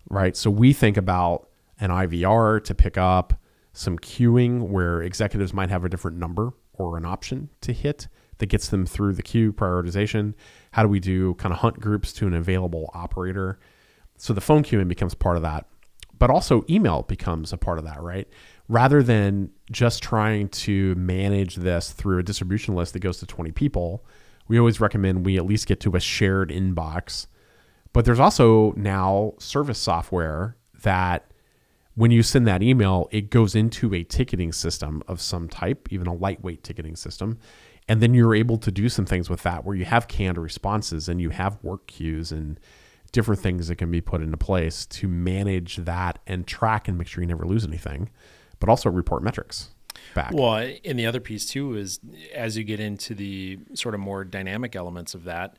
Right. 0.09 0.37
So 0.37 0.51
we 0.51 0.73
think 0.73 0.97
about 0.97 1.49
an 1.81 1.91
IVR 1.91 2.63
to 2.65 2.75
pick 2.75 2.99
up 2.99 3.35
some 3.73 3.99
queuing 3.99 4.69
where 4.69 5.03
executives 5.03 5.53
might 5.53 5.71
have 5.71 5.85
a 5.85 5.89
different 5.89 6.19
number 6.19 6.53
or 6.75 6.97
an 6.97 7.05
option 7.05 7.49
to 7.63 7.73
hit 7.73 8.09
that 8.39 8.47
gets 8.47 8.69
them 8.69 8.85
through 8.87 9.15
the 9.15 9.23
queue 9.23 9.53
prioritization. 9.53 10.35
How 10.73 10.83
do 10.83 10.89
we 10.89 11.01
do 11.01 11.35
kind 11.35 11.53
of 11.53 11.61
hunt 11.61 11.81
groups 11.81 12.13
to 12.15 12.27
an 12.27 12.35
available 12.35 12.91
operator? 12.95 13.59
So 14.17 14.33
the 14.33 14.41
phone 14.41 14.63
queuing 14.63 14.89
becomes 14.89 15.15
part 15.15 15.37
of 15.37 15.43
that. 15.43 15.67
But 16.19 16.31
also 16.31 16.65
email 16.71 17.03
becomes 17.03 17.53
a 17.53 17.57
part 17.57 17.79
of 17.79 17.85
that, 17.85 18.01
right? 18.01 18.29
Rather 18.69 19.03
than 19.03 19.51
just 19.71 20.03
trying 20.03 20.49
to 20.49 20.95
manage 20.95 21.57
this 21.57 21.93
through 21.93 22.19
a 22.19 22.23
distribution 22.23 22.75
list 22.75 22.93
that 22.93 23.01
goes 23.01 23.19
to 23.19 23.27
20 23.27 23.53
people, 23.53 24.05
we 24.49 24.59
always 24.59 24.81
recommend 24.81 25.27
we 25.27 25.37
at 25.37 25.47
least 25.47 25.67
get 25.67 25.81
to 25.81 25.97
a 25.97 26.01
shared 26.01 26.51
inbox. 26.51 27.27
But 27.93 28.05
there's 28.05 28.21
also 28.21 28.73
now 28.73 29.35
service 29.39 29.79
software 29.79 30.57
that 30.83 31.31
when 31.95 32.11
you 32.11 32.23
send 32.23 32.47
that 32.47 32.63
email, 32.63 33.09
it 33.13 33.31
goes 33.31 33.55
into 33.55 33.95
a 33.95 34.03
ticketing 34.03 34.53
system 34.53 35.03
of 35.07 35.21
some 35.21 35.49
type, 35.49 35.89
even 35.91 36.07
a 36.07 36.15
lightweight 36.15 36.65
ticketing 36.65 36.97
system. 36.97 37.39
And 37.89 38.01
then 38.01 38.15
you're 38.15 38.35
able 38.35 38.59
to 38.59 38.73
do 38.73 38.89
some 38.89 39.07
things 39.07 39.31
with 39.31 39.43
that 39.43 39.65
where 39.65 39.77
you 39.77 39.85
have 39.85 40.09
canned 40.09 40.39
responses 40.39 41.09
and 41.09 41.21
you 41.21 41.31
have 41.31 41.63
work 41.63 41.87
queues 41.87 42.33
and 42.33 42.59
different 43.15 43.41
things 43.41 43.69
that 43.69 43.77
can 43.77 43.93
be 43.93 44.01
put 44.01 44.21
into 44.21 44.37
place 44.37 44.87
to 44.87 45.07
manage 45.07 45.77
that 45.77 46.19
and 46.27 46.49
track 46.49 46.89
and 46.89 46.99
make 46.99 47.07
sure 47.07 47.23
you 47.23 47.29
never 47.29 47.47
lose 47.47 47.65
anything, 47.65 48.11
but 48.59 48.69
also 48.69 48.91
report 48.91 49.23
metrics 49.23 49.71
back. 50.17 50.33
Well, 50.35 50.69
and 50.85 50.99
the 50.99 51.07
other 51.07 51.21
piece 51.21 51.47
too 51.47 51.77
is 51.77 52.01
as 52.35 52.59
you 52.59 52.65
get 52.65 52.81
into 52.81 53.15
the 53.15 53.61
sort 53.75 53.95
of 53.95 54.01
more 54.01 54.25
dynamic 54.25 54.75
elements 54.75 55.15
of 55.15 55.23
that, 55.25 55.57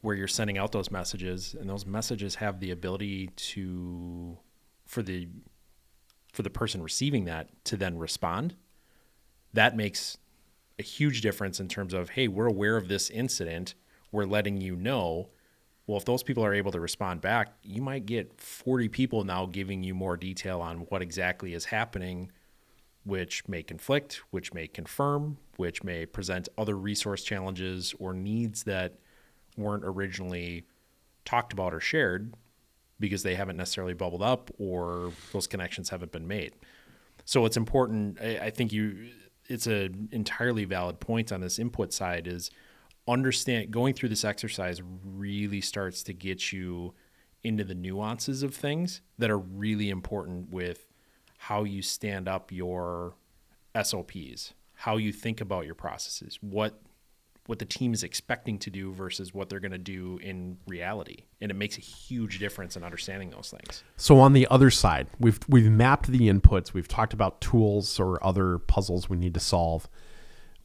where 0.00 0.14
you're 0.14 0.28
sending 0.28 0.58
out 0.58 0.70
those 0.70 0.92
messages, 0.92 1.56
and 1.58 1.68
those 1.68 1.84
messages 1.84 2.36
have 2.36 2.60
the 2.60 2.70
ability 2.70 3.28
to, 3.34 4.38
for 4.86 5.02
the, 5.02 5.28
for 6.32 6.42
the 6.42 6.50
person 6.50 6.84
receiving 6.84 7.24
that 7.24 7.48
to 7.64 7.76
then 7.76 7.98
respond. 7.98 8.54
That 9.52 9.76
makes 9.76 10.18
a 10.78 10.84
huge 10.84 11.20
difference 11.20 11.58
in 11.58 11.66
terms 11.66 11.94
of, 11.94 12.10
hey, 12.10 12.28
we're 12.28 12.46
aware 12.46 12.76
of 12.76 12.86
this 12.86 13.10
incident. 13.10 13.74
We're 14.12 14.24
letting 14.24 14.60
you 14.60 14.76
know. 14.76 15.30
Well, 15.86 15.98
if 15.98 16.04
those 16.04 16.22
people 16.22 16.44
are 16.44 16.54
able 16.54 16.72
to 16.72 16.80
respond 16.80 17.20
back, 17.20 17.54
you 17.62 17.82
might 17.82 18.06
get 18.06 18.40
40 18.40 18.88
people 18.88 19.24
now 19.24 19.46
giving 19.46 19.82
you 19.82 19.94
more 19.94 20.16
detail 20.16 20.60
on 20.60 20.78
what 20.88 21.02
exactly 21.02 21.54
is 21.54 21.66
happening 21.66 22.30
which 23.04 23.46
may 23.48 23.62
conflict, 23.62 24.22
which 24.30 24.54
may 24.54 24.68
confirm, 24.68 25.38
which 25.56 25.82
may 25.82 26.06
present 26.06 26.48
other 26.56 26.76
resource 26.76 27.24
challenges 27.24 27.94
or 27.98 28.12
needs 28.12 28.62
that 28.64 28.94
weren't 29.56 29.84
originally 29.84 30.64
talked 31.24 31.52
about 31.52 31.74
or 31.74 31.80
shared 31.80 32.34
because 33.00 33.22
they 33.22 33.34
haven't 33.34 33.56
necessarily 33.56 33.94
bubbled 33.94 34.22
up 34.22 34.50
or 34.58 35.12
those 35.32 35.46
connections 35.46 35.88
haven't 35.88 36.12
been 36.12 36.26
made. 36.26 36.54
So 37.24 37.44
it's 37.44 37.56
important. 37.56 38.18
I, 38.20 38.38
I 38.38 38.50
think 38.50 38.72
you, 38.72 39.10
it's 39.48 39.66
an 39.66 40.08
entirely 40.12 40.64
valid 40.64 41.00
point 41.00 41.32
on 41.32 41.40
this 41.40 41.58
input 41.58 41.92
side 41.92 42.26
is 42.28 42.50
understand 43.08 43.70
going 43.70 43.94
through 43.94 44.08
this 44.08 44.24
exercise 44.24 44.80
really 45.04 45.60
starts 45.60 46.02
to 46.04 46.12
get 46.12 46.52
you 46.52 46.94
into 47.42 47.64
the 47.64 47.74
nuances 47.74 48.42
of 48.42 48.54
things 48.54 49.00
that 49.18 49.30
are 49.30 49.38
really 49.38 49.90
important 49.90 50.50
with 50.50 50.86
how 51.38 51.64
you 51.64 51.82
stand 51.82 52.28
up 52.28 52.52
your 52.52 53.14
SOPs, 53.80 54.54
how 54.74 54.96
you 54.96 55.12
think 55.12 55.40
about 55.40 55.66
your 55.66 55.74
processes, 55.74 56.38
what 56.40 56.80
what 57.46 57.58
the 57.58 57.64
team 57.64 57.92
is 57.92 58.04
expecting 58.04 58.56
to 58.56 58.70
do 58.70 58.92
versus 58.92 59.34
what 59.34 59.48
they're 59.48 59.58
going 59.58 59.72
to 59.72 59.78
do 59.78 60.16
in 60.22 60.56
reality. 60.68 61.24
And 61.40 61.50
it 61.50 61.54
makes 61.54 61.76
a 61.76 61.80
huge 61.80 62.38
difference 62.38 62.76
in 62.76 62.84
understanding 62.84 63.30
those 63.30 63.50
things. 63.50 63.82
So 63.96 64.20
on 64.20 64.32
the 64.32 64.46
other 64.48 64.70
side, 64.70 65.08
we've 65.18 65.40
we've 65.48 65.70
mapped 65.70 66.06
the 66.06 66.28
inputs. 66.28 66.72
We've 66.72 66.86
talked 66.86 67.12
about 67.12 67.40
tools 67.40 67.98
or 67.98 68.24
other 68.24 68.58
puzzles 68.58 69.08
we 69.08 69.16
need 69.16 69.34
to 69.34 69.40
solve. 69.40 69.88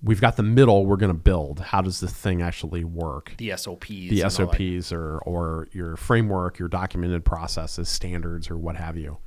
We've 0.04 0.22
got 0.22 0.36
the 0.38 0.44
middle 0.44 0.86
we're 0.86 0.98
going 0.98 1.12
to 1.12 1.18
build. 1.18 1.60
How 1.60 1.82
does 1.82 2.00
this 2.00 2.14
thing 2.14 2.42
actually 2.42 2.84
work? 2.84 3.34
The 3.38 3.56
SOPs. 3.58 3.88
The 3.88 4.22
and 4.22 4.24
all 4.24 4.48
that. 4.48 4.58
SOPs 4.58 4.92
or 4.92 5.18
or 5.20 5.68
your 5.72 5.96
framework, 5.96 6.60
your 6.60 6.68
documented 6.68 7.26
processes, 7.26 7.90
standards, 7.90 8.50
or 8.50 8.58
what 8.58 8.76
have 8.76 8.98
you. 8.98 9.18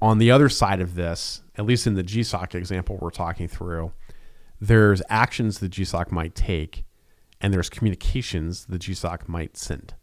On 0.00 0.18
the 0.18 0.30
other 0.30 0.48
side 0.48 0.80
of 0.80 0.94
this, 0.94 1.42
at 1.56 1.64
least 1.64 1.86
in 1.86 1.94
the 1.94 2.04
GSOC 2.04 2.54
example 2.54 2.98
we're 3.00 3.10
talking 3.10 3.48
through, 3.48 3.92
there's 4.60 5.02
actions 5.08 5.58
the 5.58 5.68
GSOC 5.68 6.10
might 6.12 6.34
take, 6.34 6.84
and 7.40 7.52
there's 7.52 7.68
communications 7.68 8.66
the 8.66 8.78
GSOC 8.78 9.28
might 9.28 9.56
send. 9.56 9.94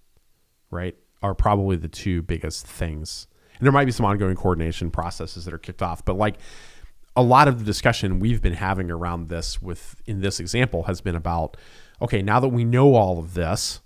Right, 0.71 0.95
are 1.21 1.33
probably 1.33 1.75
the 1.75 1.87
two 1.87 2.21
biggest 2.21 2.65
things. 2.65 3.27
And 3.57 3.65
there 3.65 3.73
might 3.73 3.85
be 3.85 3.91
some 3.91 4.05
ongoing 4.05 4.35
coordination 4.35 4.89
processes 4.89 5.43
that 5.45 5.53
are 5.53 5.57
kicked 5.57 5.81
off, 5.81 6.05
but 6.05 6.15
like 6.15 6.37
a 7.19 7.21
lot 7.21 7.47
of 7.49 7.59
the 7.59 7.65
discussion 7.65 8.19
we've 8.19 8.41
been 8.41 8.53
having 8.53 8.89
around 8.89 9.27
this 9.27 9.61
with 9.61 10.01
in 10.05 10.21
this 10.21 10.39
example 10.39 10.83
has 10.83 11.01
been 11.01 11.15
about 11.15 11.57
okay, 12.01 12.21
now 12.21 12.39
that 12.39 12.47
we 12.47 12.63
know 12.63 12.95
all 12.95 13.19
of 13.19 13.33
this, 13.33 13.81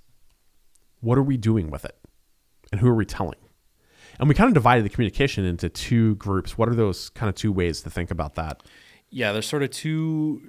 what 1.02 1.18
are 1.18 1.24
we 1.24 1.36
doing 1.36 1.72
with 1.72 1.84
it? 1.84 1.98
And 2.72 2.80
who 2.80 2.88
are 2.88 2.94
we 2.94 3.06
telling? 3.06 3.40
And 4.20 4.30
we 4.30 4.36
kind 4.36 4.48
of 4.48 4.54
divided 4.54 4.86
the 4.86 4.90
communication 4.90 5.46
into 5.46 5.68
two 5.68 6.14
groups. 6.16 6.56
What 6.56 6.70
are 6.70 6.76
those 6.76 7.10
kind 7.10 7.28
of 7.28 7.34
two 7.34 7.52
ways 7.52 7.82
to 7.82 7.90
think 7.90 8.12
about 8.12 8.36
that? 8.36 8.62
Yeah, 9.10 9.32
there's 9.32 9.48
sort 9.48 9.64
of 9.64 9.72
two 9.72 10.42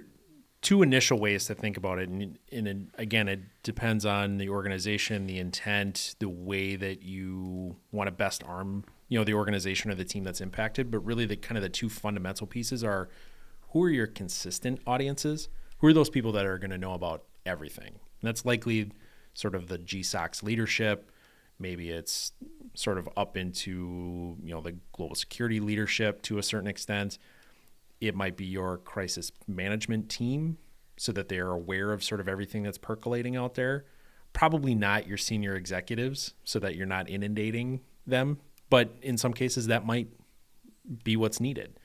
two 0.61 0.83
initial 0.83 1.19
ways 1.19 1.47
to 1.47 1.55
think 1.55 1.77
about 1.77 1.99
it, 1.99 2.09
and, 2.09 2.39
and 2.51 2.91
again, 2.97 3.29
it 3.29 3.41
depends 3.63 4.07
on 4.07 4.39
the 4.39 4.49
organization, 4.49 5.27
the 5.27 5.39
intent, 5.39 6.17
the 6.21 6.29
way 6.29 6.75
that 6.75 7.03
you 7.03 7.77
want 7.93 8.09
to 8.09 8.11
best 8.11 8.43
arm, 8.45 8.85
you 9.15 9.21
know, 9.21 9.25
the 9.25 9.35
organization 9.35 9.93
or 9.93 9.95
the 9.95 10.05
team 10.05 10.25
that's 10.25 10.41
impacted. 10.41 10.91
But 10.91 10.99
really, 11.05 11.25
the 11.25 11.37
kind 11.37 11.57
of 11.57 11.63
the 11.63 11.69
two 11.69 11.89
fundamental 11.89 12.49
pieces 12.49 12.83
are 12.83 13.09
who 13.71 13.85
are 13.85 13.91
your 13.91 14.09
consistent 14.09 14.81
audiences? 14.89 15.49
Who 15.79 15.87
are 15.87 15.93
those 15.93 16.11
people 16.11 16.33
that 16.33 16.45
are 16.45 16.59
going 16.59 16.73
to 16.73 16.79
know 16.79 16.95
about 16.95 17.23
everything? 17.47 17.87
And 17.87 18.23
that's 18.23 18.45
likely 18.45 18.91
sort 19.33 19.55
of 19.55 19.69
the 19.69 19.79
GSOC's 19.79 20.43
leadership. 20.43 21.13
Maybe 21.61 21.91
it's 21.91 22.33
sort 22.75 22.99
of 22.99 23.09
up 23.17 23.37
into 23.37 24.37
you 24.43 24.53
know 24.53 24.61
the 24.61 24.75
global 24.91 25.15
security 25.15 25.61
leadership 25.61 26.21
to 26.23 26.39
a 26.39 26.43
certain 26.43 26.67
extent 26.67 27.19
it 28.01 28.17
might 28.17 28.37
be 28.37 28.45
your 28.45 28.79
crisis 28.79 29.31
management 29.47 30.09
team 30.09 30.59
so 30.97 31.13
that 31.13 31.29
they're 31.29 31.53
aware 31.53 31.93
of 31.93 32.03
sort 32.03 32.21
of 32.21 32.27
everything 32.27 32.65
that's 32.65 32.79
percolating 32.79 33.37
out 33.37 33.55
there. 33.55 33.85
Probably 34.33 34.75
not 34.75 35.07
your 35.07 35.19
senior 35.19 35.55
executives 35.55 36.35
so 36.43 36.59
that 36.59 36.75
you're 36.75 36.85
not 36.85 37.09
inundating 37.09 37.81
them, 38.09 38.41
but 38.75 38.97
in 39.03 39.17
some 39.17 39.33
cases 39.33 39.69
that 39.69 39.87
might 39.87 40.09
be 41.05 41.15
what's 41.17 41.39
needed. 41.39 41.79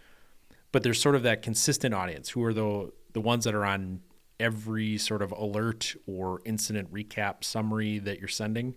But 0.71 0.81
there's 0.81 0.99
sort 0.99 1.13
of 1.13 1.21
that 1.21 1.43
consistent 1.43 1.93
audience 1.93 2.29
who 2.29 2.43
are 2.43 2.53
the 2.53 2.91
the 3.13 3.21
ones 3.21 3.43
that 3.43 3.53
are 3.53 3.63
on 3.63 3.99
every 4.39 4.97
sort 4.97 5.21
of 5.21 5.31
alert 5.31 5.95
or 6.07 6.41
incident 6.45 6.91
recap 6.91 7.43
summary 7.43 7.99
that 7.99 8.17
you're 8.17 8.27
sending. 8.27 8.73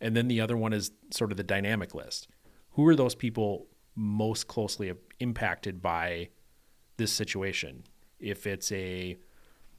And 0.00 0.16
then 0.16 0.26
the 0.26 0.40
other 0.40 0.56
one 0.56 0.72
is 0.72 0.90
sort 1.12 1.30
of 1.30 1.36
the 1.36 1.44
dynamic 1.44 1.94
list. 1.94 2.26
Who 2.72 2.84
are 2.88 2.96
those 2.96 3.14
people 3.14 3.68
most 3.94 4.48
closely 4.48 4.92
impacted 5.20 5.80
by 5.80 6.30
this 6.96 7.12
situation. 7.12 7.84
If 8.18 8.48
it's 8.48 8.72
a, 8.72 9.16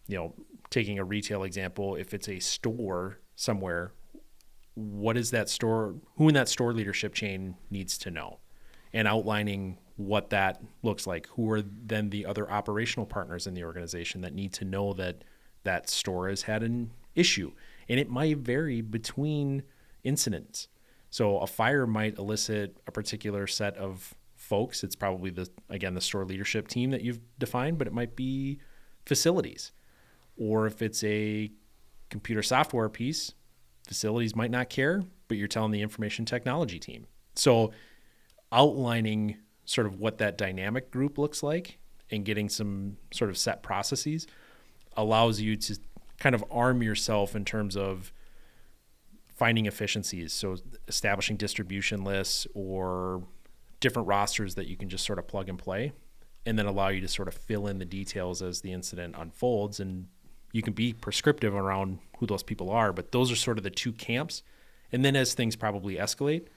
you 0.07 0.17
know, 0.17 0.33
taking 0.69 0.97
a 0.97 1.03
retail 1.03 1.43
example, 1.43 1.95
if 1.97 2.13
it's 2.13 2.29
a 2.29 2.39
store 2.39 3.19
somewhere, 3.35 3.91
what 4.75 5.17
is 5.17 5.31
that 5.31 5.49
store, 5.49 5.95
who 6.15 6.29
in 6.29 6.33
that 6.35 6.49
store 6.49 6.73
leadership 6.73 7.13
chain 7.13 7.55
needs 7.69 7.97
to 7.99 8.11
know? 8.11 8.39
And 8.93 9.07
outlining 9.07 9.77
what 9.95 10.29
that 10.31 10.61
looks 10.83 11.07
like. 11.07 11.27
Who 11.27 11.49
are 11.51 11.61
then 11.61 12.09
the 12.09 12.25
other 12.25 12.49
operational 12.51 13.05
partners 13.05 13.47
in 13.47 13.53
the 13.53 13.63
organization 13.63 14.21
that 14.21 14.33
need 14.33 14.53
to 14.53 14.65
know 14.65 14.93
that 14.93 15.23
that 15.63 15.89
store 15.89 16.27
has 16.29 16.43
had 16.43 16.63
an 16.63 16.91
issue? 17.15 17.51
And 17.87 17.99
it 17.99 18.09
might 18.09 18.37
vary 18.37 18.81
between 18.81 19.63
incidents. 20.03 20.67
So 21.09 21.39
a 21.39 21.47
fire 21.47 21.85
might 21.85 22.17
elicit 22.17 22.77
a 22.87 22.91
particular 22.91 23.47
set 23.47 23.77
of 23.77 24.13
folks, 24.35 24.83
it's 24.83 24.95
probably 24.95 25.29
the 25.29 25.47
again 25.69 25.93
the 25.93 26.01
store 26.01 26.25
leadership 26.25 26.67
team 26.67 26.89
that 26.91 27.01
you've 27.01 27.19
defined, 27.37 27.77
but 27.77 27.87
it 27.87 27.93
might 27.93 28.15
be 28.15 28.59
facilities. 29.05 29.71
Or 30.35 30.65
if 30.65 30.81
it's 30.81 31.03
a 31.03 31.51
computer 32.09 32.41
software 32.41 32.89
piece, 32.89 33.33
facilities 33.91 34.37
might 34.37 34.51
not 34.51 34.69
care, 34.69 35.03
but 35.27 35.37
you're 35.37 35.49
telling 35.49 35.71
the 35.71 35.81
information 35.81 36.23
technology 36.23 36.79
team. 36.79 37.07
So 37.35 37.73
outlining 38.49 39.35
sort 39.65 39.85
of 39.85 39.99
what 39.99 40.19
that 40.19 40.37
dynamic 40.37 40.91
group 40.91 41.17
looks 41.17 41.43
like 41.43 41.77
and 42.09 42.23
getting 42.23 42.47
some 42.47 42.95
sort 43.11 43.29
of 43.29 43.37
set 43.37 43.63
processes 43.63 44.27
allows 44.95 45.41
you 45.41 45.57
to 45.57 45.77
kind 46.19 46.33
of 46.33 46.45
arm 46.49 46.81
yourself 46.81 47.35
in 47.35 47.43
terms 47.43 47.75
of 47.75 48.13
finding 49.35 49.65
efficiencies. 49.65 50.31
So 50.31 50.55
establishing 50.87 51.35
distribution 51.35 52.05
lists 52.05 52.47
or 52.53 53.23
different 53.81 54.07
rosters 54.07 54.55
that 54.55 54.67
you 54.67 54.77
can 54.77 54.87
just 54.87 55.05
sort 55.05 55.19
of 55.19 55.27
plug 55.27 55.49
and 55.49 55.59
play 55.59 55.91
and 56.45 56.57
then 56.57 56.65
allow 56.65 56.87
you 56.87 57.01
to 57.01 57.09
sort 57.09 57.27
of 57.27 57.33
fill 57.33 57.67
in 57.67 57.77
the 57.77 57.83
details 57.83 58.41
as 58.41 58.61
the 58.61 58.71
incident 58.71 59.15
unfolds 59.17 59.81
and 59.81 60.07
you 60.51 60.61
can 60.61 60.73
be 60.73 60.93
prescriptive 60.93 61.53
around 61.53 61.99
who 62.17 62.25
those 62.25 62.43
people 62.43 62.69
are 62.69 62.93
but 62.93 63.11
those 63.11 63.31
are 63.31 63.35
sort 63.35 63.57
of 63.57 63.63
the 63.63 63.69
two 63.69 63.91
camps. 63.91 64.43
And 64.91 65.05
then 65.05 65.15
as 65.15 65.33
things 65.33 65.55
probably 65.55 65.95
escalate 65.95 66.47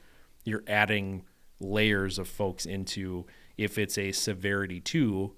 you're 0.43 0.63
adding 0.67 1.23
layers 1.59 2.19
of 2.19 2.27
folks 2.27 2.65
into 2.65 3.25
if 3.57 3.77
it's 3.77 3.97
a 3.97 4.11
severity 4.11 4.79
two 4.79 5.33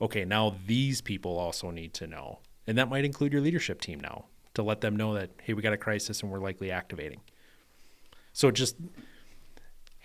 okay 0.00 0.24
now 0.24 0.54
these 0.66 1.00
people 1.00 1.38
also 1.38 1.70
need 1.70 1.94
to 1.94 2.06
know. 2.06 2.40
And 2.66 2.78
that 2.78 2.88
might 2.88 3.04
include 3.04 3.32
your 3.32 3.42
leadership 3.42 3.80
team 3.80 4.00
now 4.00 4.26
to 4.54 4.62
let 4.62 4.80
them 4.80 4.96
know 4.96 5.14
that 5.14 5.30
hey 5.42 5.52
we 5.52 5.62
got 5.62 5.72
a 5.72 5.78
crisis 5.78 6.22
and 6.22 6.30
we're 6.30 6.40
likely 6.40 6.70
activating. 6.70 7.20
So 8.32 8.50
just 8.50 8.76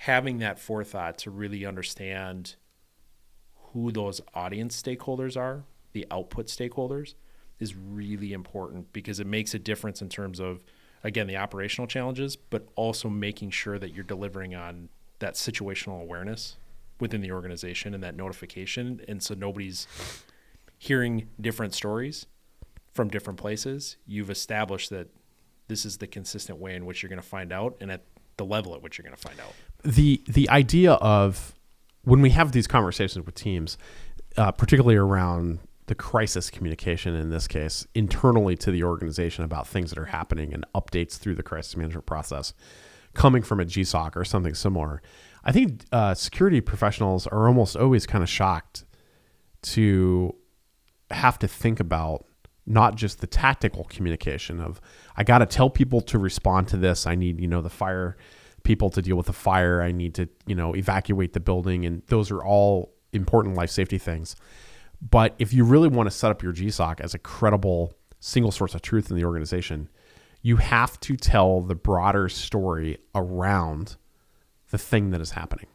having 0.01 0.39
that 0.39 0.58
forethought 0.58 1.17
to 1.20 1.29
really 1.29 1.63
understand 1.65 2.55
who 3.74 3.91
those 3.91 4.20
audience 4.34 4.81
stakeholders 4.81 5.38
are, 5.38 5.63
the 5.93 6.08
output 6.10 6.48
stakeholders, 6.48 7.13
is 7.61 7.75
really 7.75 8.33
important 8.33 8.91
because 8.91 9.21
it 9.21 9.27
makes 9.27 9.53
a 9.53 9.59
difference 9.59 10.01
in 10.01 10.09
terms 10.09 10.39
of, 10.39 10.65
again, 11.03 11.27
the 11.27 11.37
operational 11.37 11.87
challenges, 11.87 12.35
but 12.35 12.67
also 12.75 13.07
making 13.07 13.51
sure 13.51 13.79
that 13.79 13.93
you're 13.93 14.03
delivering 14.03 14.53
on 14.53 14.89
that 15.19 15.35
situational 15.35 16.01
awareness 16.01 16.57
within 16.99 17.21
the 17.21 17.31
organization 17.31 17.93
and 17.93 18.03
that 18.03 18.15
notification. 18.15 18.99
And 19.07 19.23
so 19.23 19.33
nobody's 19.33 19.87
hearing 20.77 21.29
different 21.39 21.73
stories 21.73 22.25
from 22.93 23.07
different 23.07 23.39
places. 23.39 23.97
You've 24.05 24.29
established 24.29 24.89
that 24.89 25.07
this 25.67 25.85
is 25.85 25.97
the 25.97 26.07
consistent 26.07 26.59
way 26.59 26.75
in 26.75 26.85
which 26.85 27.01
you're 27.01 27.09
going 27.09 27.21
to 27.21 27.27
find 27.27 27.53
out 27.53 27.77
and 27.79 27.91
at 27.91 28.03
the 28.37 28.45
level 28.45 28.73
at 28.73 28.81
which 28.81 28.97
you're 28.97 29.03
going 29.03 29.15
to 29.15 29.21
find 29.21 29.39
out 29.39 29.53
the 29.83 30.21
the 30.27 30.49
idea 30.49 30.93
of 30.93 31.53
when 32.03 32.21
we 32.21 32.31
have 32.31 32.51
these 32.51 32.67
conversations 32.67 33.25
with 33.25 33.35
teams, 33.35 33.77
uh, 34.37 34.51
particularly 34.51 34.95
around 34.95 35.59
the 35.91 35.95
crisis 35.95 36.50
communication 36.50 37.13
in 37.15 37.31
this 37.31 37.50
case 37.50 37.86
internally 37.93 38.55
to 38.55 38.71
the 38.71 38.81
organization 38.81 39.43
about 39.43 39.67
things 39.67 39.89
that 39.89 40.00
are 40.00 40.05
happening 40.05 40.53
and 40.53 40.65
updates 40.74 41.17
through 41.17 41.36
the 41.36 41.43
crisis 41.43 41.75
management 41.75 42.05
process 42.05 42.53
coming 43.13 43.43
from 43.43 43.60
a 43.60 43.65
GSOC 43.65 44.15
or 44.15 44.24
something 44.24 44.53
similar. 44.53 45.01
I 45.43 45.51
think 45.51 45.83
uh, 45.91 46.13
security 46.13 46.62
professionals 46.62 47.27
are 47.27 47.45
almost 47.45 47.75
always 47.75 48.05
kind 48.05 48.24
of 48.24 48.29
shocked 48.29 48.86
to 49.63 50.33
have 51.10 51.38
to 51.39 51.48
think 51.50 51.81
about 51.81 52.24
not 52.65 52.95
just 52.95 53.19
the 53.19 53.27
tactical 53.27 53.83
communication 53.83 54.62
of 54.62 54.79
I 55.17 55.25
got 55.25 55.39
to 55.39 55.45
tell 55.45 55.69
people 55.69 56.00
to 56.03 56.17
respond 56.17 56.69
to 56.69 56.77
this. 56.77 57.05
I 57.05 57.15
need 57.15 57.41
you 57.41 57.50
know 57.50 57.62
the 57.62 57.69
fire 57.69 58.15
people 58.63 58.89
to 58.91 59.01
deal 59.01 59.17
with 59.17 59.25
the 59.25 59.33
fire. 59.33 59.81
I 59.81 59.91
need 59.91 60.15
to, 60.15 60.29
you 60.45 60.55
know, 60.55 60.74
evacuate 60.74 61.33
the 61.33 61.41
building. 61.41 61.86
And 61.86 62.01
those 62.07 62.31
are 62.31 62.41
all 62.41 62.93
important 63.12 63.55
life 63.55 63.71
safety 63.71 63.98
things. 63.98 64.38
But 65.01 65.36
if 65.39 65.53
you 65.53 65.63
really 65.63 65.89
want 65.89 66.08
to 66.08 66.12
set 66.12 66.31
up 66.31 66.43
your 66.43 66.53
GSOC 66.53 67.01
as 67.01 67.13
a 67.13 67.20
credible 67.20 67.93
single 68.20 68.51
source 68.51 68.75
of 68.75 68.81
truth 68.81 69.10
in 69.10 69.17
the 69.17 69.25
organization, 69.25 69.89
you 70.42 70.57
have 70.57 71.00
to 71.01 71.16
tell 71.16 71.61
the 71.61 71.75
broader 71.75 72.29
story 72.29 73.00
around 73.16 73.98
the 74.70 74.77
thing 74.77 75.11
that 75.11 75.22
is 75.22 75.31
happening 75.31 75.68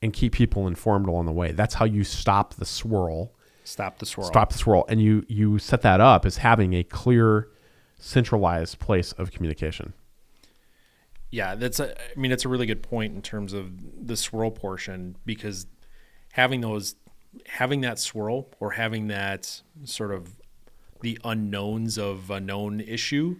and 0.00 0.12
keep 0.12 0.32
people 0.32 0.66
informed 0.66 1.08
along 1.08 1.26
the 1.26 1.32
way. 1.32 1.52
That's 1.52 1.74
how 1.74 1.84
you 1.84 2.04
stop 2.04 2.54
the 2.54 2.64
swirl. 2.64 3.32
Stop 3.64 3.98
the 3.98 4.06
swirl. 4.06 4.26
Stop 4.26 4.52
the 4.52 4.58
swirl. 4.58 4.84
And 4.88 5.00
you 5.00 5.24
you 5.28 5.58
set 5.58 5.82
that 5.82 6.00
up 6.00 6.24
as 6.24 6.38
having 6.38 6.72
a 6.72 6.82
clear 6.82 7.48
centralized 7.98 8.78
place 8.78 9.12
of 9.12 9.30
communication. 9.30 9.92
Yeah, 11.30 11.54
that's 11.56 11.78
a, 11.78 11.94
I 11.98 12.18
mean, 12.18 12.32
it's 12.32 12.44
a 12.44 12.48
really 12.48 12.64
good 12.64 12.82
point 12.82 13.14
in 13.14 13.20
terms 13.20 13.52
of 13.52 14.06
the 14.06 14.16
swirl 14.16 14.50
portion 14.50 15.16
because 15.26 15.66
having 16.32 16.62
those, 16.62 16.94
having 17.46 17.80
that 17.82 17.98
swirl 17.98 18.48
or 18.60 18.72
having 18.72 19.08
that 19.08 19.62
sort 19.84 20.12
of 20.12 20.34
the 21.00 21.18
unknowns 21.24 21.98
of 21.98 22.30
a 22.30 22.40
known 22.40 22.80
issue, 22.80 23.36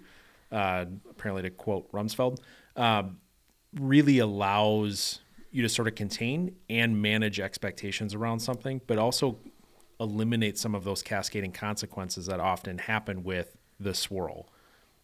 uh, 0.52 0.84
apparently 1.10 1.42
to 1.42 1.50
quote 1.50 1.90
Rumsfeld, 1.92 2.38
uh, 2.76 3.04
really 3.74 4.18
allows 4.18 5.20
you 5.50 5.62
to 5.62 5.68
sort 5.68 5.88
of 5.88 5.94
contain 5.94 6.54
and 6.68 7.00
manage 7.00 7.40
expectations 7.40 8.14
around 8.14 8.40
something, 8.40 8.80
but 8.86 8.98
also 8.98 9.38
eliminate 9.98 10.56
some 10.56 10.74
of 10.74 10.84
those 10.84 11.02
cascading 11.02 11.52
consequences 11.52 12.26
that 12.26 12.38
often 12.38 12.78
happen 12.78 13.24
with 13.24 13.56
the 13.80 13.94
swirl 13.94 14.48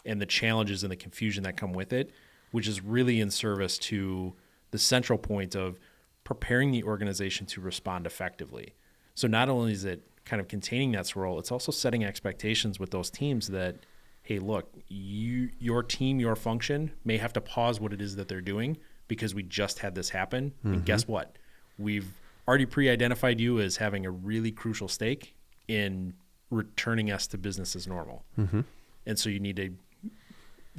and 0.04 0.20
the 0.20 0.26
challenges 0.26 0.85
and 0.85 0.92
the 0.92 0.96
confusion 0.96 1.42
that 1.42 1.57
come 1.57 1.72
with 1.72 1.92
it 1.92 2.12
which 2.54 2.68
is 2.68 2.85
really 2.85 3.20
in 3.20 3.33
service 3.33 3.76
to 3.78 4.33
the 4.70 4.78
central 4.78 5.18
point 5.18 5.57
of 5.57 5.76
preparing 6.22 6.70
the 6.70 6.85
organization 6.85 7.44
to 7.44 7.61
respond 7.61 8.07
effectively. 8.07 8.74
So 9.14 9.29
not 9.29 9.48
only 9.48 9.72
is 9.72 9.85
it 9.85 10.03
kind 10.24 10.40
of 10.40 10.48
containing 10.48 10.92
that 10.92 11.07
swirl, 11.07 11.38
it's 11.38 11.53
also 11.53 11.70
setting 11.70 12.05
expectations 12.05 12.81
with 12.81 12.90
those 12.90 13.11
teams 13.11 13.48
that, 13.48 13.77
hey, 14.22 14.38
look, 14.38 14.72
you 14.88 15.50
your 15.59 15.83
team, 15.83 16.18
your 16.18 16.37
function 16.37 16.92
may 17.05 17.18
have 17.18 17.33
to 17.35 17.40
pause 17.40 17.81
what 17.81 17.92
it 17.92 18.00
is 18.00 18.16
that 18.16 18.29
they're 18.29 18.40
doing 18.40 18.77
because 19.07 19.35
we 19.35 19.42
just 19.42 19.79
had 19.81 19.94
this 19.94 20.11
happen. 20.11 20.53
Mm-hmm. 20.59 20.72
And 20.74 20.85
guess 20.85 21.07
what? 21.07 21.37
We've 21.79 22.09
already 22.48 22.66
pre-identified 22.66 23.40
you 23.40 23.61
as 23.61 23.77
having 23.77 24.07
a 24.07 24.11
really 24.11 24.50
crucial 24.50 24.88
stake 24.88 25.35
in 25.68 26.14
returning 26.50 27.11
us 27.11 27.27
to 27.29 27.38
business 27.38 27.77
as 27.77 27.87
normal. 27.87 28.24
Mm-hmm. 28.38 28.61
And 29.07 29.18
so 29.18 29.29
you 29.29 29.40
need 29.40 29.57
to 29.57 29.70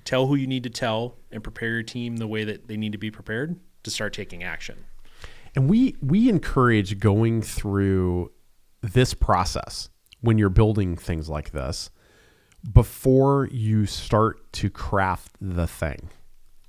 tell 0.04 0.28
who 0.28 0.36
you 0.36 0.48
need 0.48 0.64
to 0.64 0.70
tell 0.70 1.16
and 1.32 1.44
prepare 1.44 1.70
your 1.70 1.84
team 1.84 2.18
the 2.18 2.28
way 2.28 2.44
that 2.44 2.68
they 2.68 2.78
need 2.78 2.92
to 2.92 2.98
be 2.98 3.12
prepared 3.12 3.56
to 3.84 3.92
start 3.92 4.14
taking 4.14 4.44
action. 4.44 4.86
And 5.56 5.70
we 5.70 5.96
we 6.02 6.30
encourage 6.30 7.00
going 7.00 7.42
through 7.42 8.32
this 8.82 9.14
process 9.14 9.90
when 10.22 10.38
you're 10.38 10.50
building 10.50 10.96
things 10.96 11.30
like 11.30 11.52
this 11.52 11.90
before 12.74 13.48
you 13.52 13.86
start 13.86 14.52
to 14.54 14.70
craft 14.70 15.32
the 15.40 15.68
thing. 15.68 16.10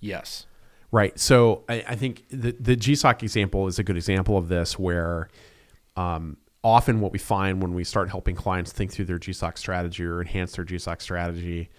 Yes. 0.00 0.46
Right. 0.92 1.18
So 1.18 1.64
I, 1.68 1.84
I 1.88 1.96
think 1.96 2.24
the, 2.30 2.52
the 2.60 2.76
GSOC 2.76 3.22
example 3.22 3.66
is 3.66 3.78
a 3.78 3.82
good 3.82 3.96
example 3.96 4.36
of 4.36 4.48
this 4.48 4.78
where 4.78 5.28
um, 5.96 6.36
often 6.62 7.00
what 7.00 7.12
we 7.12 7.18
find 7.18 7.60
when 7.60 7.74
we 7.74 7.82
start 7.82 8.08
helping 8.08 8.36
clients 8.36 8.72
think 8.72 8.92
through 8.92 9.06
their 9.06 9.18
GSOC 9.18 9.58
strategy 9.58 10.04
or 10.04 10.20
enhance 10.20 10.52
their 10.56 10.64
GSOC 10.64 11.02
strategy 11.02 11.70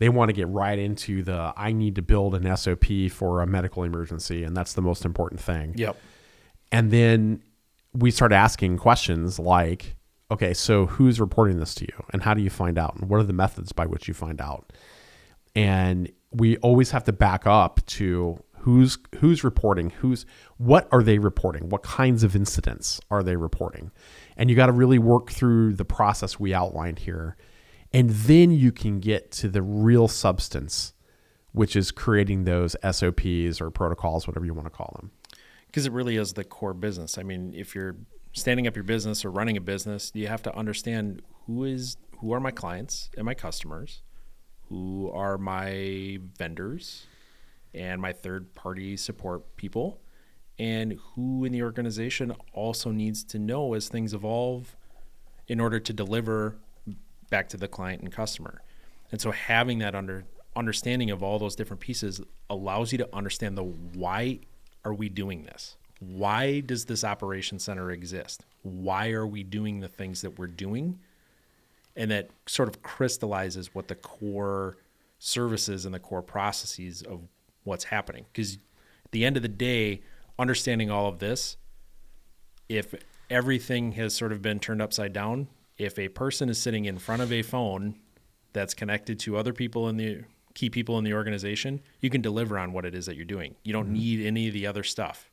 they 0.00 0.08
want 0.08 0.30
to 0.30 0.32
get 0.32 0.48
right 0.48 0.78
into 0.78 1.22
the 1.22 1.52
I 1.56 1.72
need 1.72 1.94
to 1.94 2.02
build 2.02 2.34
an 2.34 2.56
SOP 2.56 2.86
for 3.10 3.42
a 3.42 3.46
medical 3.46 3.84
emergency, 3.84 4.42
and 4.42 4.56
that's 4.56 4.72
the 4.72 4.82
most 4.82 5.04
important 5.04 5.40
thing. 5.40 5.74
Yep. 5.76 5.96
And 6.72 6.90
then 6.90 7.42
we 7.92 8.10
start 8.10 8.32
asking 8.32 8.78
questions 8.78 9.38
like, 9.38 9.96
okay, 10.30 10.54
so 10.54 10.86
who's 10.86 11.20
reporting 11.20 11.58
this 11.58 11.74
to 11.76 11.84
you, 11.84 12.04
and 12.12 12.22
how 12.22 12.34
do 12.34 12.42
you 12.42 12.50
find 12.50 12.78
out, 12.78 12.96
and 12.96 13.08
what 13.10 13.18
are 13.18 13.24
the 13.24 13.32
methods 13.32 13.72
by 13.72 13.86
which 13.86 14.06
you 14.06 14.14
find 14.14 14.40
out? 14.40 14.72
And 15.56 16.10
we 16.30 16.56
always 16.58 16.92
have 16.92 17.04
to 17.04 17.12
back 17.12 17.46
up 17.46 17.84
to 17.86 18.38
who's 18.58 18.98
who's 19.16 19.42
reporting, 19.42 19.90
who's 19.90 20.26
what 20.58 20.86
are 20.92 21.02
they 21.02 21.18
reporting, 21.18 21.68
what 21.68 21.82
kinds 21.82 22.22
of 22.22 22.36
incidents 22.36 23.00
are 23.10 23.22
they 23.22 23.36
reporting, 23.36 23.90
and 24.36 24.48
you 24.48 24.56
got 24.56 24.66
to 24.66 24.72
really 24.72 24.98
work 24.98 25.30
through 25.30 25.74
the 25.74 25.84
process 25.84 26.38
we 26.38 26.54
outlined 26.54 27.00
here. 27.00 27.36
And 27.92 28.10
then 28.10 28.52
you 28.52 28.70
can 28.70 29.00
get 29.00 29.32
to 29.32 29.48
the 29.48 29.62
real 29.62 30.06
substance, 30.06 30.92
which 31.50 31.74
is 31.74 31.90
creating 31.90 32.44
those 32.44 32.76
SOPs 32.88 33.60
or 33.60 33.70
protocols, 33.72 34.28
whatever 34.28 34.46
you 34.46 34.54
want 34.54 34.66
to 34.66 34.70
call 34.70 34.94
them. 35.00 35.10
Because 35.70 35.86
it 35.86 35.92
really 35.92 36.16
is 36.16 36.32
the 36.32 36.42
core 36.42 36.74
business. 36.74 37.16
I 37.16 37.22
mean, 37.22 37.54
if 37.54 37.76
you're 37.76 37.94
standing 38.32 38.66
up 38.66 38.74
your 38.74 38.82
business 38.82 39.24
or 39.24 39.30
running 39.30 39.56
a 39.56 39.60
business, 39.60 40.10
you 40.14 40.26
have 40.26 40.42
to 40.42 40.56
understand 40.56 41.22
who 41.46 41.64
is 41.64 41.96
who 42.18 42.32
are 42.32 42.40
my 42.40 42.50
clients 42.50 43.08
and 43.16 43.24
my 43.24 43.34
customers, 43.34 44.02
who 44.68 45.10
are 45.14 45.38
my 45.38 46.18
vendors 46.38 47.06
and 47.72 48.02
my 48.02 48.12
third 48.12 48.52
party 48.54 48.96
support 48.96 49.56
people, 49.56 50.00
and 50.58 50.98
who 51.14 51.44
in 51.44 51.52
the 51.52 51.62
organization 51.62 52.34
also 52.52 52.90
needs 52.90 53.24
to 53.24 53.38
know 53.38 53.74
as 53.74 53.88
things 53.88 54.12
evolve 54.12 54.76
in 55.48 55.60
order 55.60 55.80
to 55.80 55.92
deliver 55.92 56.56
back 57.30 57.48
to 57.48 57.56
the 57.56 57.68
client 57.68 58.02
and 58.02 58.12
customer. 58.12 58.60
And 59.12 59.20
so 59.20 59.30
having 59.30 59.78
that 59.78 59.94
under 59.94 60.24
understanding 60.56 61.10
of 61.10 61.22
all 61.22 61.38
those 61.38 61.54
different 61.54 61.80
pieces 61.80 62.20
allows 62.50 62.92
you 62.92 62.98
to 62.98 63.08
understand 63.14 63.56
the 63.56 63.62
why 63.62 64.40
are 64.84 64.94
we 64.94 65.08
doing 65.08 65.44
this? 65.44 65.76
why 66.00 66.60
does 66.60 66.86
this 66.86 67.04
operation 67.04 67.58
center 67.58 67.90
exist? 67.90 68.44
Why 68.62 69.10
are 69.10 69.26
we 69.26 69.42
doing 69.42 69.80
the 69.80 69.88
things 69.88 70.22
that 70.22 70.38
we're 70.38 70.46
doing? 70.46 70.98
And 71.94 72.10
that 72.10 72.30
sort 72.46 72.68
of 72.68 72.82
crystallizes 72.82 73.74
what 73.74 73.88
the 73.88 73.94
core 73.94 74.78
services 75.18 75.84
and 75.84 75.94
the 75.94 75.98
core 75.98 76.22
processes 76.22 77.02
of 77.02 77.20
what's 77.64 77.84
happening. 77.84 78.24
Because 78.32 78.54
at 79.04 79.12
the 79.12 79.26
end 79.26 79.36
of 79.36 79.42
the 79.42 79.48
day, 79.48 80.00
understanding 80.38 80.90
all 80.90 81.06
of 81.06 81.18
this, 81.18 81.58
if 82.68 82.94
everything 83.28 83.92
has 83.92 84.14
sort 84.14 84.32
of 84.32 84.40
been 84.40 84.58
turned 84.58 84.80
upside 84.80 85.12
down, 85.12 85.48
if 85.76 85.98
a 85.98 86.08
person 86.08 86.48
is 86.48 86.58
sitting 86.58 86.86
in 86.86 86.98
front 86.98 87.20
of 87.20 87.30
a 87.30 87.42
phone 87.42 87.96
that's 88.54 88.72
connected 88.72 89.18
to 89.20 89.36
other 89.36 89.52
people 89.52 89.88
in 89.88 89.98
the 89.98 90.24
key 90.54 90.70
people 90.70 90.98
in 90.98 91.04
the 91.04 91.14
organization, 91.14 91.80
you 92.00 92.10
can 92.10 92.20
deliver 92.20 92.58
on 92.58 92.72
what 92.72 92.84
it 92.84 92.94
is 92.94 93.06
that 93.06 93.16
you're 93.16 93.24
doing. 93.24 93.54
You 93.62 93.72
don't 93.72 93.86
mm-hmm. 93.86 93.94
need 93.94 94.26
any 94.26 94.48
of 94.48 94.54
the 94.54 94.66
other 94.66 94.82
stuff 94.82 95.30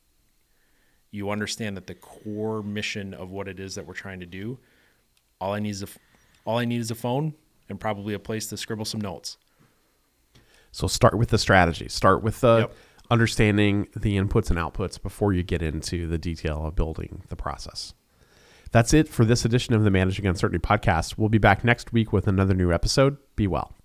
you 1.12 1.30
understand 1.30 1.78
that 1.78 1.88
the 1.88 1.96
core 1.96 2.62
mission 2.62 3.14
of 3.14 3.32
what 3.32 3.48
it 3.48 3.60
is 3.60 3.76
that 3.76 3.86
we're 3.86 3.94
trying 3.94 4.20
to 4.20 4.26
do 4.26 4.60
all 5.40 5.54
i 5.54 5.60
need 5.60 5.70
is 5.70 5.84
a 5.84 5.88
all 6.46 6.58
i 6.58 6.66
need 6.66 6.82
is 6.82 6.92
a 6.92 6.96
phone 6.96 7.34
and 7.70 7.80
probably 7.80 8.14
a 8.14 8.20
place 8.20 8.48
to 8.48 8.58
scribble 8.58 8.86
some 8.86 9.02
notes 9.02 9.38
So 10.72 10.88
start 10.88 11.18
with 11.18 11.30
the 11.30 11.38
strategy. 11.38 11.90
Start 11.90 12.22
with 12.22 12.42
the 12.42 12.60
Yep. 12.60 12.74
understanding 13.10 13.88
the 13.96 14.18
inputs 14.18 14.50
and 14.50 14.60
outputs 14.60 15.02
before 15.02 15.34
you 15.34 15.42
get 15.42 15.62
into 15.62 16.08
the 16.08 16.18
detail 16.18 16.66
of 16.68 16.76
building 16.76 17.24
the 17.30 17.36
process. 17.36 17.94
That's 18.72 18.94
it 18.94 19.08
for 19.08 19.26
this 19.26 19.46
edition 19.46 19.74
of 19.74 19.84
the 19.84 19.90
Managing 19.90 20.28
Uncertainty 20.28 20.60
podcast. 20.60 21.18
We'll 21.18 21.30
be 21.30 21.38
back 21.38 21.64
next 21.64 21.94
week 21.94 22.12
with 22.12 22.28
another 22.28 22.54
new 22.54 22.72
episode. 22.72 23.18
Be 23.36 23.48
well. 23.48 23.77